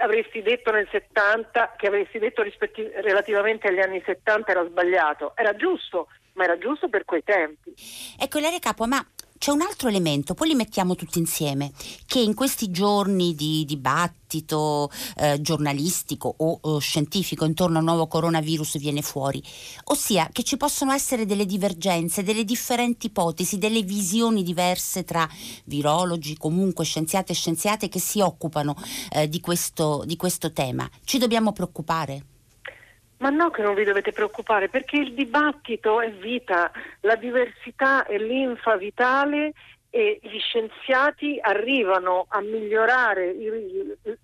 avresti 0.00 0.42
detto 0.42 0.72
nel 0.72 0.88
70, 0.90 1.74
che 1.76 1.86
avresti 1.86 2.18
detto 2.18 2.42
rispetti- 2.42 2.90
relativamente 2.96 3.68
agli 3.68 3.78
anni 3.78 4.02
70 4.04 4.50
era 4.50 4.66
sbagliato, 4.66 5.34
era 5.36 5.54
giusto, 5.54 6.08
ma 6.32 6.42
era 6.42 6.58
giusto 6.58 6.88
per 6.88 7.04
quei 7.04 7.22
tempi. 7.22 7.72
Ecco, 8.18 8.38
Ilaria 8.38 8.58
Capo, 8.58 8.86
ma 8.86 9.06
c'è 9.38 9.52
un 9.52 9.60
altro 9.60 9.88
elemento, 9.88 10.34
poi 10.34 10.48
li 10.48 10.54
mettiamo 10.54 10.94
tutti 10.94 11.18
insieme, 11.18 11.72
che 12.06 12.20
in 12.20 12.34
questi 12.34 12.70
giorni 12.70 13.34
di 13.34 13.64
dibattito 13.64 14.90
eh, 15.16 15.40
giornalistico 15.40 16.34
o, 16.36 16.58
o 16.60 16.78
scientifico 16.78 17.44
intorno 17.44 17.78
al 17.78 17.84
nuovo 17.84 18.06
coronavirus 18.08 18.78
viene 18.78 19.00
fuori, 19.00 19.42
ossia 19.84 20.28
che 20.32 20.42
ci 20.42 20.56
possono 20.56 20.92
essere 20.92 21.24
delle 21.24 21.46
divergenze, 21.46 22.22
delle 22.22 22.44
differenti 22.44 23.06
ipotesi, 23.06 23.58
delle 23.58 23.82
visioni 23.82 24.42
diverse 24.42 25.04
tra 25.04 25.28
virologi, 25.64 26.36
comunque 26.36 26.84
scienziati 26.84 27.32
e 27.32 27.34
scienziate 27.34 27.88
che 27.88 28.00
si 28.00 28.20
occupano 28.20 28.76
eh, 29.10 29.28
di, 29.28 29.40
questo, 29.40 30.02
di 30.04 30.16
questo 30.16 30.52
tema. 30.52 30.88
Ci 31.04 31.18
dobbiamo 31.18 31.52
preoccupare? 31.52 32.24
Ma 33.18 33.30
no 33.30 33.50
che 33.50 33.62
non 33.62 33.74
vi 33.74 33.84
dovete 33.84 34.12
preoccupare 34.12 34.68
perché 34.68 34.96
il 34.96 35.12
dibattito 35.12 36.00
è 36.00 36.10
vita, 36.10 36.70
la 37.00 37.16
diversità 37.16 38.04
è 38.06 38.16
linfa 38.16 38.76
vitale 38.76 39.52
e 39.90 40.18
gli 40.22 40.38
scienziati 40.38 41.38
arrivano 41.40 42.26
a 42.28 42.40
migliorare 42.40 43.34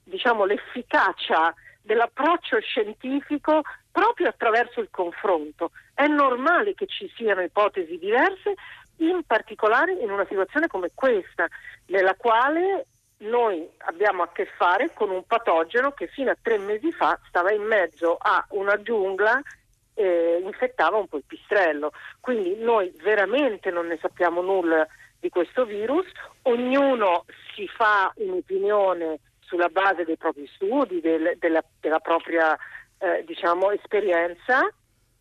diciamo, 0.05 0.45
l'efficacia 0.45 1.53
dell'approccio 1.83 2.61
scientifico 2.61 3.63
proprio 3.91 4.29
attraverso 4.29 4.81
il 4.81 4.89
confronto. 4.91 5.73
È 5.93 6.07
normale 6.07 6.75
che 6.75 6.87
ci 6.87 7.11
siano 7.17 7.43
ipotesi 7.43 7.99
diverse, 7.99 8.55
in 8.99 9.23
particolare 9.27 9.93
in 9.93 10.11
una 10.11 10.27
situazione 10.29 10.67
come 10.67 10.91
questa, 10.95 11.49
nella 11.87 12.15
quale 12.15 12.87
noi 13.25 13.69
abbiamo 13.79 14.23
a 14.23 14.31
che 14.33 14.47
fare 14.57 14.91
con 14.95 15.11
un 15.11 15.25
patogeno 15.27 15.93
che 15.93 16.07
fino 16.07 16.31
a 16.31 16.37
tre 16.41 16.59
mesi 16.59 16.93
fa 16.93 17.19
stava 17.29 17.53
in 17.53 17.63
mezzo 17.63 18.17
a 18.21 18.45
una 18.51 18.81
giungla 18.81 19.41
e 19.95 20.41
infettava 20.43 20.97
un 20.97 21.07
po' 21.07 21.19
il 21.19 21.25
pistrello. 21.27 21.93
Quindi 22.21 22.57
noi 22.57 22.93
veramente 23.03 23.71
non 23.71 23.87
ne 23.87 23.99
sappiamo 24.01 24.41
nulla 24.41 24.87
di 25.19 25.29
questo 25.31 25.65
virus, 25.65 26.07
ognuno 26.43 27.25
si 27.55 27.67
fa 27.67 28.13
un'opinione 28.17 29.19
sulla 29.41 29.69
base 29.69 30.05
dei 30.05 30.17
propri 30.17 30.47
studi, 30.55 31.01
del, 31.01 31.37
della, 31.39 31.65
della, 31.81 32.01
propria 32.01 32.57
eh, 32.99 33.25
diciamo, 33.25 33.71
esperienza 33.71 34.69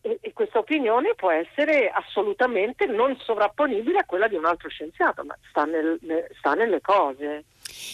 e, 0.03 0.19
e, 0.21 0.33
questa 0.33 0.59
opinione 0.59 1.15
può 1.15 1.31
essere 1.31 1.89
assolutamente 1.89 2.85
non 2.85 3.17
sovrapponibile 3.23 3.99
a 3.99 4.05
quella 4.05 4.27
di 4.27 4.35
un 4.35 4.45
altro 4.45 4.67
scienziato, 4.67 5.23
ma 5.23 5.35
sta, 5.49 5.63
nel, 5.63 5.97
ne, 6.01 6.27
sta 6.37 6.53
nelle 6.53 6.81
cose. 6.81 7.45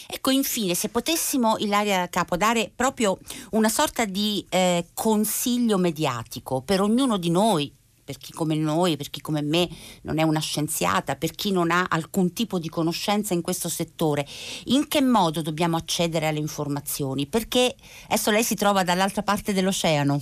Ecco, 0.07 0.31
infine, 0.31 0.73
se 0.73 0.89
potessimo, 0.89 1.57
Ilaria 1.59 2.09
Capo, 2.09 2.35
dare 2.35 2.71
proprio 2.75 3.19
una 3.51 3.69
sorta 3.69 4.05
di 4.05 4.43
eh, 4.49 4.87
consiglio 4.95 5.77
mediatico 5.77 6.61
per 6.61 6.81
ognuno 6.81 7.17
di 7.17 7.29
noi, 7.29 7.71
per 8.09 8.17
chi 8.17 8.33
come 8.33 8.55
noi, 8.55 8.97
per 8.97 9.11
chi 9.11 9.21
come 9.21 9.43
me 9.43 9.69
non 10.01 10.17
è 10.17 10.23
una 10.23 10.39
scienziata, 10.39 11.15
per 11.15 11.29
chi 11.29 11.51
non 11.51 11.69
ha 11.69 11.85
alcun 11.87 12.33
tipo 12.33 12.57
di 12.57 12.67
conoscenza 12.67 13.35
in 13.35 13.43
questo 13.43 13.69
settore, 13.69 14.25
in 14.65 14.87
che 14.87 14.99
modo 14.99 15.43
dobbiamo 15.43 15.77
accedere 15.77 16.25
alle 16.25 16.39
informazioni? 16.39 17.27
Perché 17.27 17.75
adesso 18.05 18.31
lei 18.31 18.43
si 18.43 18.55
trova 18.55 18.83
dall'altra 18.83 19.21
parte 19.21 19.53
dell'oceano 19.53 20.19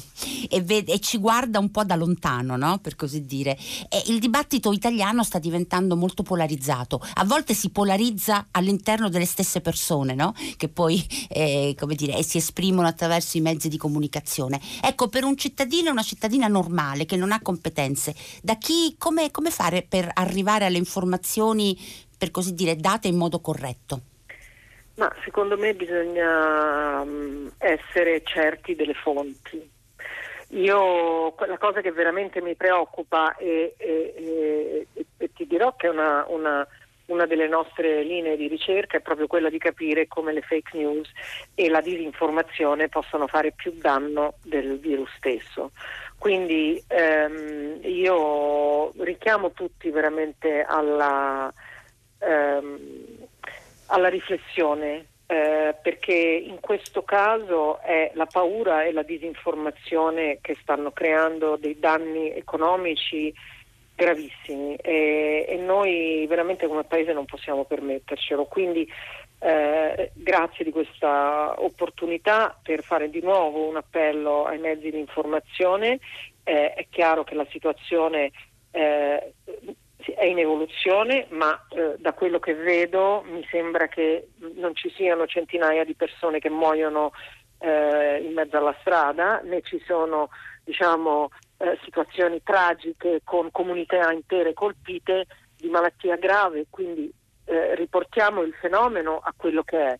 e, 0.50 0.62
vede, 0.64 0.92
e 0.92 1.00
ci 1.00 1.18
guarda 1.18 1.60
un 1.60 1.72
po' 1.72 1.86
da 1.86 1.96
lontano, 1.96 2.58
no? 2.58 2.80
per 2.80 2.98
così 2.98 3.24
dire. 3.26 3.58
E 3.88 4.04
il 4.08 4.20
dibattito 4.20 4.74
italiano 4.74 5.24
sta 5.24 5.40
diventando 5.40 5.96
molto 5.96 6.24
polarizzato. 6.24 7.02
A 7.14 7.24
volte 7.24 7.54
si 7.54 7.70
polarizza 7.70 8.48
all'interno 8.52 9.08
delle 9.08 9.24
stesse 9.24 9.62
persone, 9.62 10.14
no? 10.14 10.34
che 10.58 10.68
poi 10.68 11.02
eh, 11.30 11.74
dire, 11.96 12.22
si 12.22 12.36
esprimono 12.36 12.86
attraverso 12.86 13.38
i 13.38 13.42
mezzi 13.42 13.70
di 13.70 13.78
comunicazione. 13.78 14.60
Ecco, 14.82 15.08
per 15.08 15.24
un 15.24 15.38
cittadino 15.38 15.88
e 15.88 15.92
una 15.92 16.04
cittadina 16.04 16.48
normale 16.48 17.06
che 17.06 17.16
non 17.16 17.32
ha 17.32 17.40
competenze, 17.40 17.76
da 18.42 18.56
chi, 18.56 18.96
come, 18.98 19.30
come 19.32 19.52
fare 19.52 19.86
per 19.88 20.10
arrivare 20.14 20.66
alle 20.66 20.78
informazioni, 20.78 21.78
per 22.18 22.32
così 22.32 22.54
dire, 22.54 22.76
date 22.76 23.08
in 23.08 23.18
modo 23.18 23.40
corretto? 23.40 24.02
Ma 24.96 25.14
secondo 25.24 25.58
me 25.58 25.76
bisogna 25.76 27.04
mm, 27.04 27.48
essere 27.60 28.24
certi 28.24 28.76
delle 28.76 28.96
fonti. 28.96 29.76
Io 30.52 31.36
la 31.38 31.58
cosa 31.58 31.82
che 31.82 31.92
veramente 31.92 32.42
mi 32.42 32.56
preoccupa 32.56 33.36
e, 33.36 33.76
e, 33.78 34.86
e, 34.94 35.06
e 35.18 35.30
ti 35.34 35.46
dirò 35.46 35.76
che 35.76 35.88
è 35.88 35.90
una, 35.90 36.26
una, 36.30 36.66
una, 37.08 37.26
delle 37.26 37.48
nostre 37.48 38.02
linee 38.02 38.38
di 38.38 38.48
ricerca 38.48 38.98
è 38.98 39.02
proprio 39.02 39.28
quella 39.28 39.50
di 39.50 39.58
capire 39.58 40.08
come 40.08 40.32
le 40.32 40.42
fake 40.42 40.78
news 40.78 41.10
e 41.54 41.70
la 41.70 41.82
disinformazione 41.82 42.88
possono 42.88 43.28
fare 43.28 43.52
più 43.52 43.74
danno 43.76 44.36
del 44.42 44.80
virus 44.80 45.10
stesso. 45.18 45.72
Quindi 46.18 46.84
ehm, 46.88 47.80
io 47.84 48.92
richiamo 49.04 49.52
tutti 49.52 49.90
veramente 49.90 50.64
alla, 50.68 51.52
ehm, 52.20 52.80
alla 53.88 54.10
riflessione 54.10 55.06
eh, 55.28 55.76
perché 55.82 56.14
in 56.14 56.60
questo 56.62 57.04
caso 57.04 57.82
è 57.82 58.12
la 58.16 58.26
paura 58.26 58.84
e 58.84 58.94
la 58.94 59.04
disinformazione 59.04 60.40
che 60.42 60.58
stanno 60.62 60.92
creando 60.92 61.58
dei 61.58 61.78
danni 61.80 62.32
economici 62.32 63.34
gravissimi 63.94 64.76
e, 64.76 65.46
e 65.50 65.58
noi 65.58 66.26
veramente 66.28 66.68
come 66.68 66.86
paese 66.86 67.14
non 67.14 67.26
possiamo 67.26 67.66
permettercelo. 67.66 68.46
Quindi 68.46 68.88
eh, 69.40 70.12
grazie 70.16 70.66
di 70.66 70.72
questa 70.72 71.54
opportunità 71.62 72.58
per 72.62 72.84
fare 72.84 73.10
di 73.10 73.22
nuovo 73.22 73.68
un 73.68 73.78
appello 73.78 74.46
ai 74.46 74.58
mezzi 74.58 74.90
di 74.90 75.00
informazione. 75.00 76.00
Eh, 76.44 76.74
è 76.74 76.88
chiaro 76.90 77.24
che 77.24 77.36
la 77.36 77.46
situazione 77.50 78.32
eh, 78.72 79.34
è 80.16 80.26
in 80.26 80.40
evoluzione, 80.40 81.28
ma 81.30 81.68
eh, 81.70 81.96
da 81.98 82.14
quello 82.14 82.40
che 82.40 82.54
vedo 82.54 83.24
mi 83.28 83.46
sembra 83.52 83.88
che 83.88 84.30
non 84.56 84.74
ci 84.76 84.90
siano 84.96 85.28
centinaia 85.28 85.84
di 85.84 85.94
persone 85.94 86.40
che 86.40 86.50
muoiono 86.50 87.12
eh, 87.60 88.24
in 88.24 88.34
mezzo 88.34 88.58
alla 88.58 88.76
strada, 88.80 89.42
né 89.44 89.62
ci 89.62 89.82
sono 89.86 90.30
diciamo, 90.64 91.30
situazioni 91.84 92.42
tragiche 92.44 93.22
con 93.24 93.50
comunità 93.52 94.12
intere 94.12 94.54
colpite 94.54 95.26
di 95.58 95.70
malattia 95.70 96.16
grave, 96.18 96.68
quindi 96.70 97.12
eh, 97.48 97.76
riportiamo 97.76 98.42
il 98.42 98.54
fenomeno 98.54 99.20
a 99.24 99.34
quello 99.36 99.64
che 99.64 99.80
è 99.80 100.00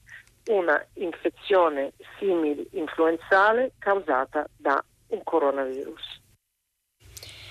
una 0.52 0.84
infezione 0.94 1.94
simile 2.20 2.68
influenzale 2.72 3.74
causata 3.80 4.48
da 4.56 4.84
un 5.08 5.24
coronavirus. 5.24 6.22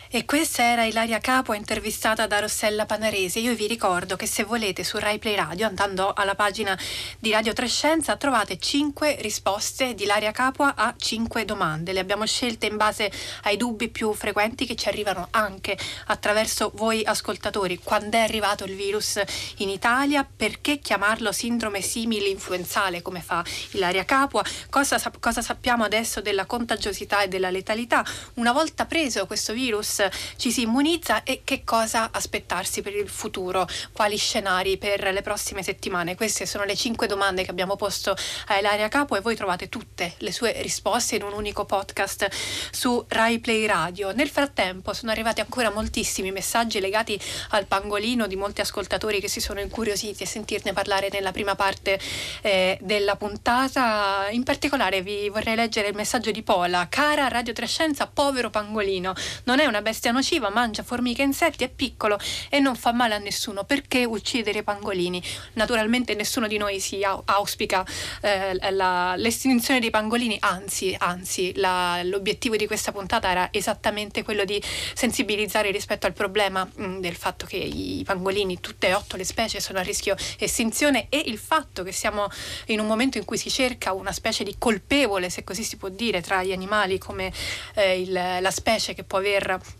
E 0.09 0.25
questa 0.25 0.63
era 0.63 0.85
Ilaria 0.85 1.19
Capua 1.19 1.57
intervistata 1.57 2.29
da 2.29 2.39
Rossella 2.39 2.87
Panaresi. 2.87 3.41
Io 3.41 3.57
vi 3.57 3.67
ricordo 3.67 4.15
che 4.15 4.27
se 4.27 4.45
volete 4.45 4.85
su 4.85 4.99
Rai 4.99 5.19
Play 5.19 5.35
Radio, 5.35 5.67
andando 5.67 6.13
alla 6.13 6.37
pagina 6.37 6.79
di 7.19 7.33
Radio 7.33 7.53
Trescenza, 7.53 8.17
trovate 8.17 8.57
5 8.57 9.17
risposte 9.19 9.95
di 9.95 10.05
Ilaria 10.05 10.31
Capua 10.31 10.77
a 10.77 10.95
5 10.97 11.45
domande. 11.45 11.93
Le 11.93 11.99
abbiamo 11.99 12.25
scelte 12.25 12.67
in 12.67 12.77
base 12.77 13.11
ai 13.43 13.57
dubbi 13.57 13.89
più 13.89 14.13
frequenti 14.15 14.65
che 14.65 14.77
ci 14.77 14.87
arrivano 14.87 15.27
anche 15.33 15.77
attraverso 16.07 16.71
voi 16.77 17.03
ascoltatori. 17.05 17.81
Quando 17.83 18.17
è 18.17 18.21
arrivato 18.21 18.63
il 18.63 18.77
virus 18.77 19.21
in 19.57 19.71
Italia? 19.71 20.25
Perché 20.25 20.79
chiamarlo 20.79 21.33
sindrome 21.33 21.81
simile 21.81 22.29
influenzale 22.29 23.03
come 23.03 23.21
fa 23.23 23.45
Ilaria 23.73 24.05
Capua? 24.05 24.45
Cosa, 24.71 25.01
cosa 25.19 25.43
sappiamo 25.43 25.83
adesso 25.83 26.21
della 26.21 26.47
contagiosità 26.47 27.23
e 27.23 27.29
della 27.29 27.51
letalità? 27.51 28.05
Una 28.35 28.53
volta 28.53 28.87
preso 28.87 29.27
questo 29.27 29.53
virus 29.53 29.95
ci 30.37 30.51
si 30.51 30.63
immunizza 30.63 31.23
e 31.23 31.43
che 31.45 31.65
cosa 31.65 32.11
aspettarsi 32.13 32.83
per 32.83 32.95
il 32.95 33.09
futuro, 33.09 33.67
quali 33.93 34.17
scenari 34.17 34.77
per 34.79 35.13
le 35.13 35.23
prossime 35.23 35.63
settimane. 35.63 36.15
Queste 36.15 36.47
sono 36.47 36.65
le 36.65 36.77
cinque 36.77 37.07
domande 37.07 37.45
che 37.45 37.51
abbiamo 37.51 37.77
posto 37.77 38.17
a 38.47 38.57
Elaria 38.57 38.89
Capo 38.89 39.17
e 39.17 39.21
voi 39.21 39.37
trovate 39.37 39.69
tutte 39.69 40.15
le 40.19 40.33
sue 40.33 40.61
risposte 40.63 41.17
in 41.17 41.23
un 41.23 41.33
unico 41.33 41.65
podcast 41.65 42.29
su 42.71 43.05
Rai 43.09 43.39
Play 43.39 43.67
Radio. 43.67 44.13
Nel 44.13 44.29
frattempo 44.29 44.93
sono 44.93 45.11
arrivati 45.11 45.41
ancora 45.41 45.71
moltissimi 45.71 46.33
messaggi 46.33 46.81
legati 46.81 47.19
al 47.51 47.67
pangolino 47.67 48.27
di 48.27 48.37
molti 48.37 48.61
ascoltatori 48.61 49.21
che 49.21 49.29
si 49.29 49.41
sono 49.41 49.61
incuriositi 49.61 50.23
a 50.23 50.27
sentirne 50.27 50.73
parlare 50.73 51.09
nella 51.11 51.33
prima 51.33 51.55
parte 51.55 51.99
eh, 52.43 52.79
della 52.81 53.17
puntata. 53.17 54.29
In 54.31 54.43
particolare 54.43 55.03
vi 55.03 55.29
vorrei 55.29 55.55
leggere 55.55 55.89
il 55.89 55.95
messaggio 55.95 56.31
di 56.31 56.43
Pola. 56.43 56.87
Cara 56.89 57.29
Radio 57.29 57.53
Trescenza, 57.53 58.07
povero 58.07 58.51
pangolino, 58.51 59.15
non 59.45 59.61
è 59.61 59.67
una 59.67 59.83
bestia 59.87 60.11
nociva, 60.11 60.51
mangia 60.51 60.83
formiche 60.83 61.23
e 61.23 61.27
insetti, 61.27 61.63
è 61.63 61.69
piccolo 61.69 62.19
e 62.49 62.59
non 62.59 62.75
fa 62.75 62.91
male 62.93 63.15
a 63.15 63.19
nessuno. 63.19 63.63
Perché 63.63 64.05
uccidere 64.05 64.59
i 64.59 64.63
pangolini? 64.65 65.23
Naturalmente 65.53 66.15
nessuno 66.15 66.49
di 66.49 66.57
noi 66.57 66.81
si 66.81 67.05
auspica 67.05 67.87
eh, 68.21 68.73
la, 68.73 69.15
l'estinzione 69.15 69.79
dei 69.79 69.91
pangolini, 69.91 70.39
anzi, 70.41 70.93
anzi 70.99 71.53
la, 71.55 72.03
l'obiettivo 72.03 72.57
di 72.57 72.67
questa 72.67 72.91
puntata 72.91 73.31
era 73.31 73.49
esattamente 73.53 74.25
quello 74.25 74.45
di 74.45 74.61
sensibilizzare 74.95 75.71
rispetto 75.71 76.07
al 76.07 76.15
problema 76.15 76.65
mh, 76.65 76.85
mm, 76.85 76.99
del 76.99 77.15
fatto 77.15 77.47
che 77.47 77.57
i 77.57 78.03
pangolini, 78.05 78.59
tutte 78.59 78.89
e 78.89 78.95
otto 78.95 79.17
le 79.17 79.25
specie, 79.25 79.61
sono 79.61 79.79
a 79.79 79.83
rischio 79.83 80.17
estinzione 80.37 81.07
e 81.11 81.23
il 81.27 81.39
fatto 81.39 81.85
che 81.85 81.93
siamo 81.93 82.29
in 82.67 82.81
un 82.81 82.89
momento 82.89 83.19
in 83.19 83.25
cui 83.25 83.39
si 83.39 83.51
cerca 83.51 83.93
una 83.93 84.11
specie 84.11 84.43
di 84.43 84.57
colpevole, 84.59 85.31
se 85.31 85.45
così 85.45 85.63
si 85.63 85.77
può 85.77 85.91
dire, 85.91 86.21
tra 86.23 86.43
gli 86.43 86.53
animali 86.53 86.99
come 86.99 87.33
eh, 87.75 88.01
il, 88.01 88.13
la 88.13 88.51
specie 88.51 88.93
che 88.93 89.05
può 89.05 89.19
aver 89.19 89.75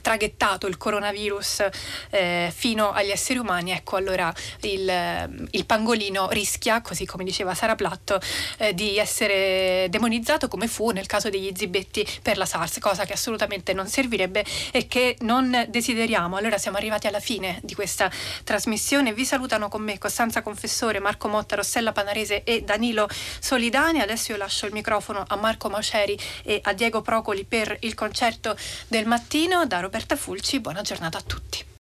traghettato 0.00 0.66
il 0.66 0.76
coronavirus 0.76 1.68
eh, 2.10 2.52
fino 2.54 2.92
agli 2.92 3.10
esseri 3.10 3.38
umani, 3.38 3.72
ecco 3.72 3.96
allora 3.96 4.32
il, 4.62 5.48
il, 5.50 5.66
pangolino 5.66 6.28
rischia, 6.30 6.80
così 6.80 7.04
come 7.04 7.24
diceva 7.24 7.54
Sara 7.54 7.74
Platto, 7.74 8.20
eh, 8.58 8.74
di 8.74 8.98
essere 8.98 9.86
demonizzato 9.90 10.48
come 10.48 10.68
fu 10.68 10.90
nel 10.90 11.06
caso 11.06 11.28
degli 11.28 11.52
zibetti 11.54 12.06
per 12.22 12.36
la 12.36 12.46
SARS, 12.46 12.78
cosa 12.78 13.04
che 13.04 13.12
assolutamente 13.12 13.72
non 13.72 13.86
servirebbe 13.86 14.44
e 14.70 14.86
che 14.86 15.16
non 15.20 15.66
desideriamo. 15.68 16.36
Allora 16.36 16.58
siamo 16.58 16.76
arrivati 16.76 17.06
alla 17.06 17.20
fine 17.20 17.60
di 17.62 17.74
questa 17.74 18.10
trasmissione. 18.44 19.12
Vi 19.12 19.24
salutano 19.24 19.68
con 19.68 19.82
me 19.82 19.98
Costanza 19.98 20.42
Confessore, 20.42 21.00
Marco 21.00 21.28
Motta, 21.28 21.56
Rossella 21.56 21.92
Panarese 21.92 22.44
e 22.44 22.62
Danilo 22.62 23.08
Solidani. 23.40 24.00
Adesso 24.00 24.32
io 24.32 24.38
lascio 24.38 24.66
il 24.66 24.72
microfono 24.72 25.24
a 25.26 25.36
Marco 25.36 25.68
Mauceri 25.68 26.18
e 26.44 26.60
a 26.62 26.72
Diego 26.72 27.02
Procoli 27.02 27.44
per 27.44 27.76
il 27.80 27.94
concerto 27.94 28.56
del 28.88 29.06
mattino 29.06 29.57
da 29.64 29.80
Roberta 29.80 30.16
Fulci, 30.16 30.60
buona 30.60 30.82
giornata 30.82 31.18
a 31.18 31.22
tutti. 31.22 31.68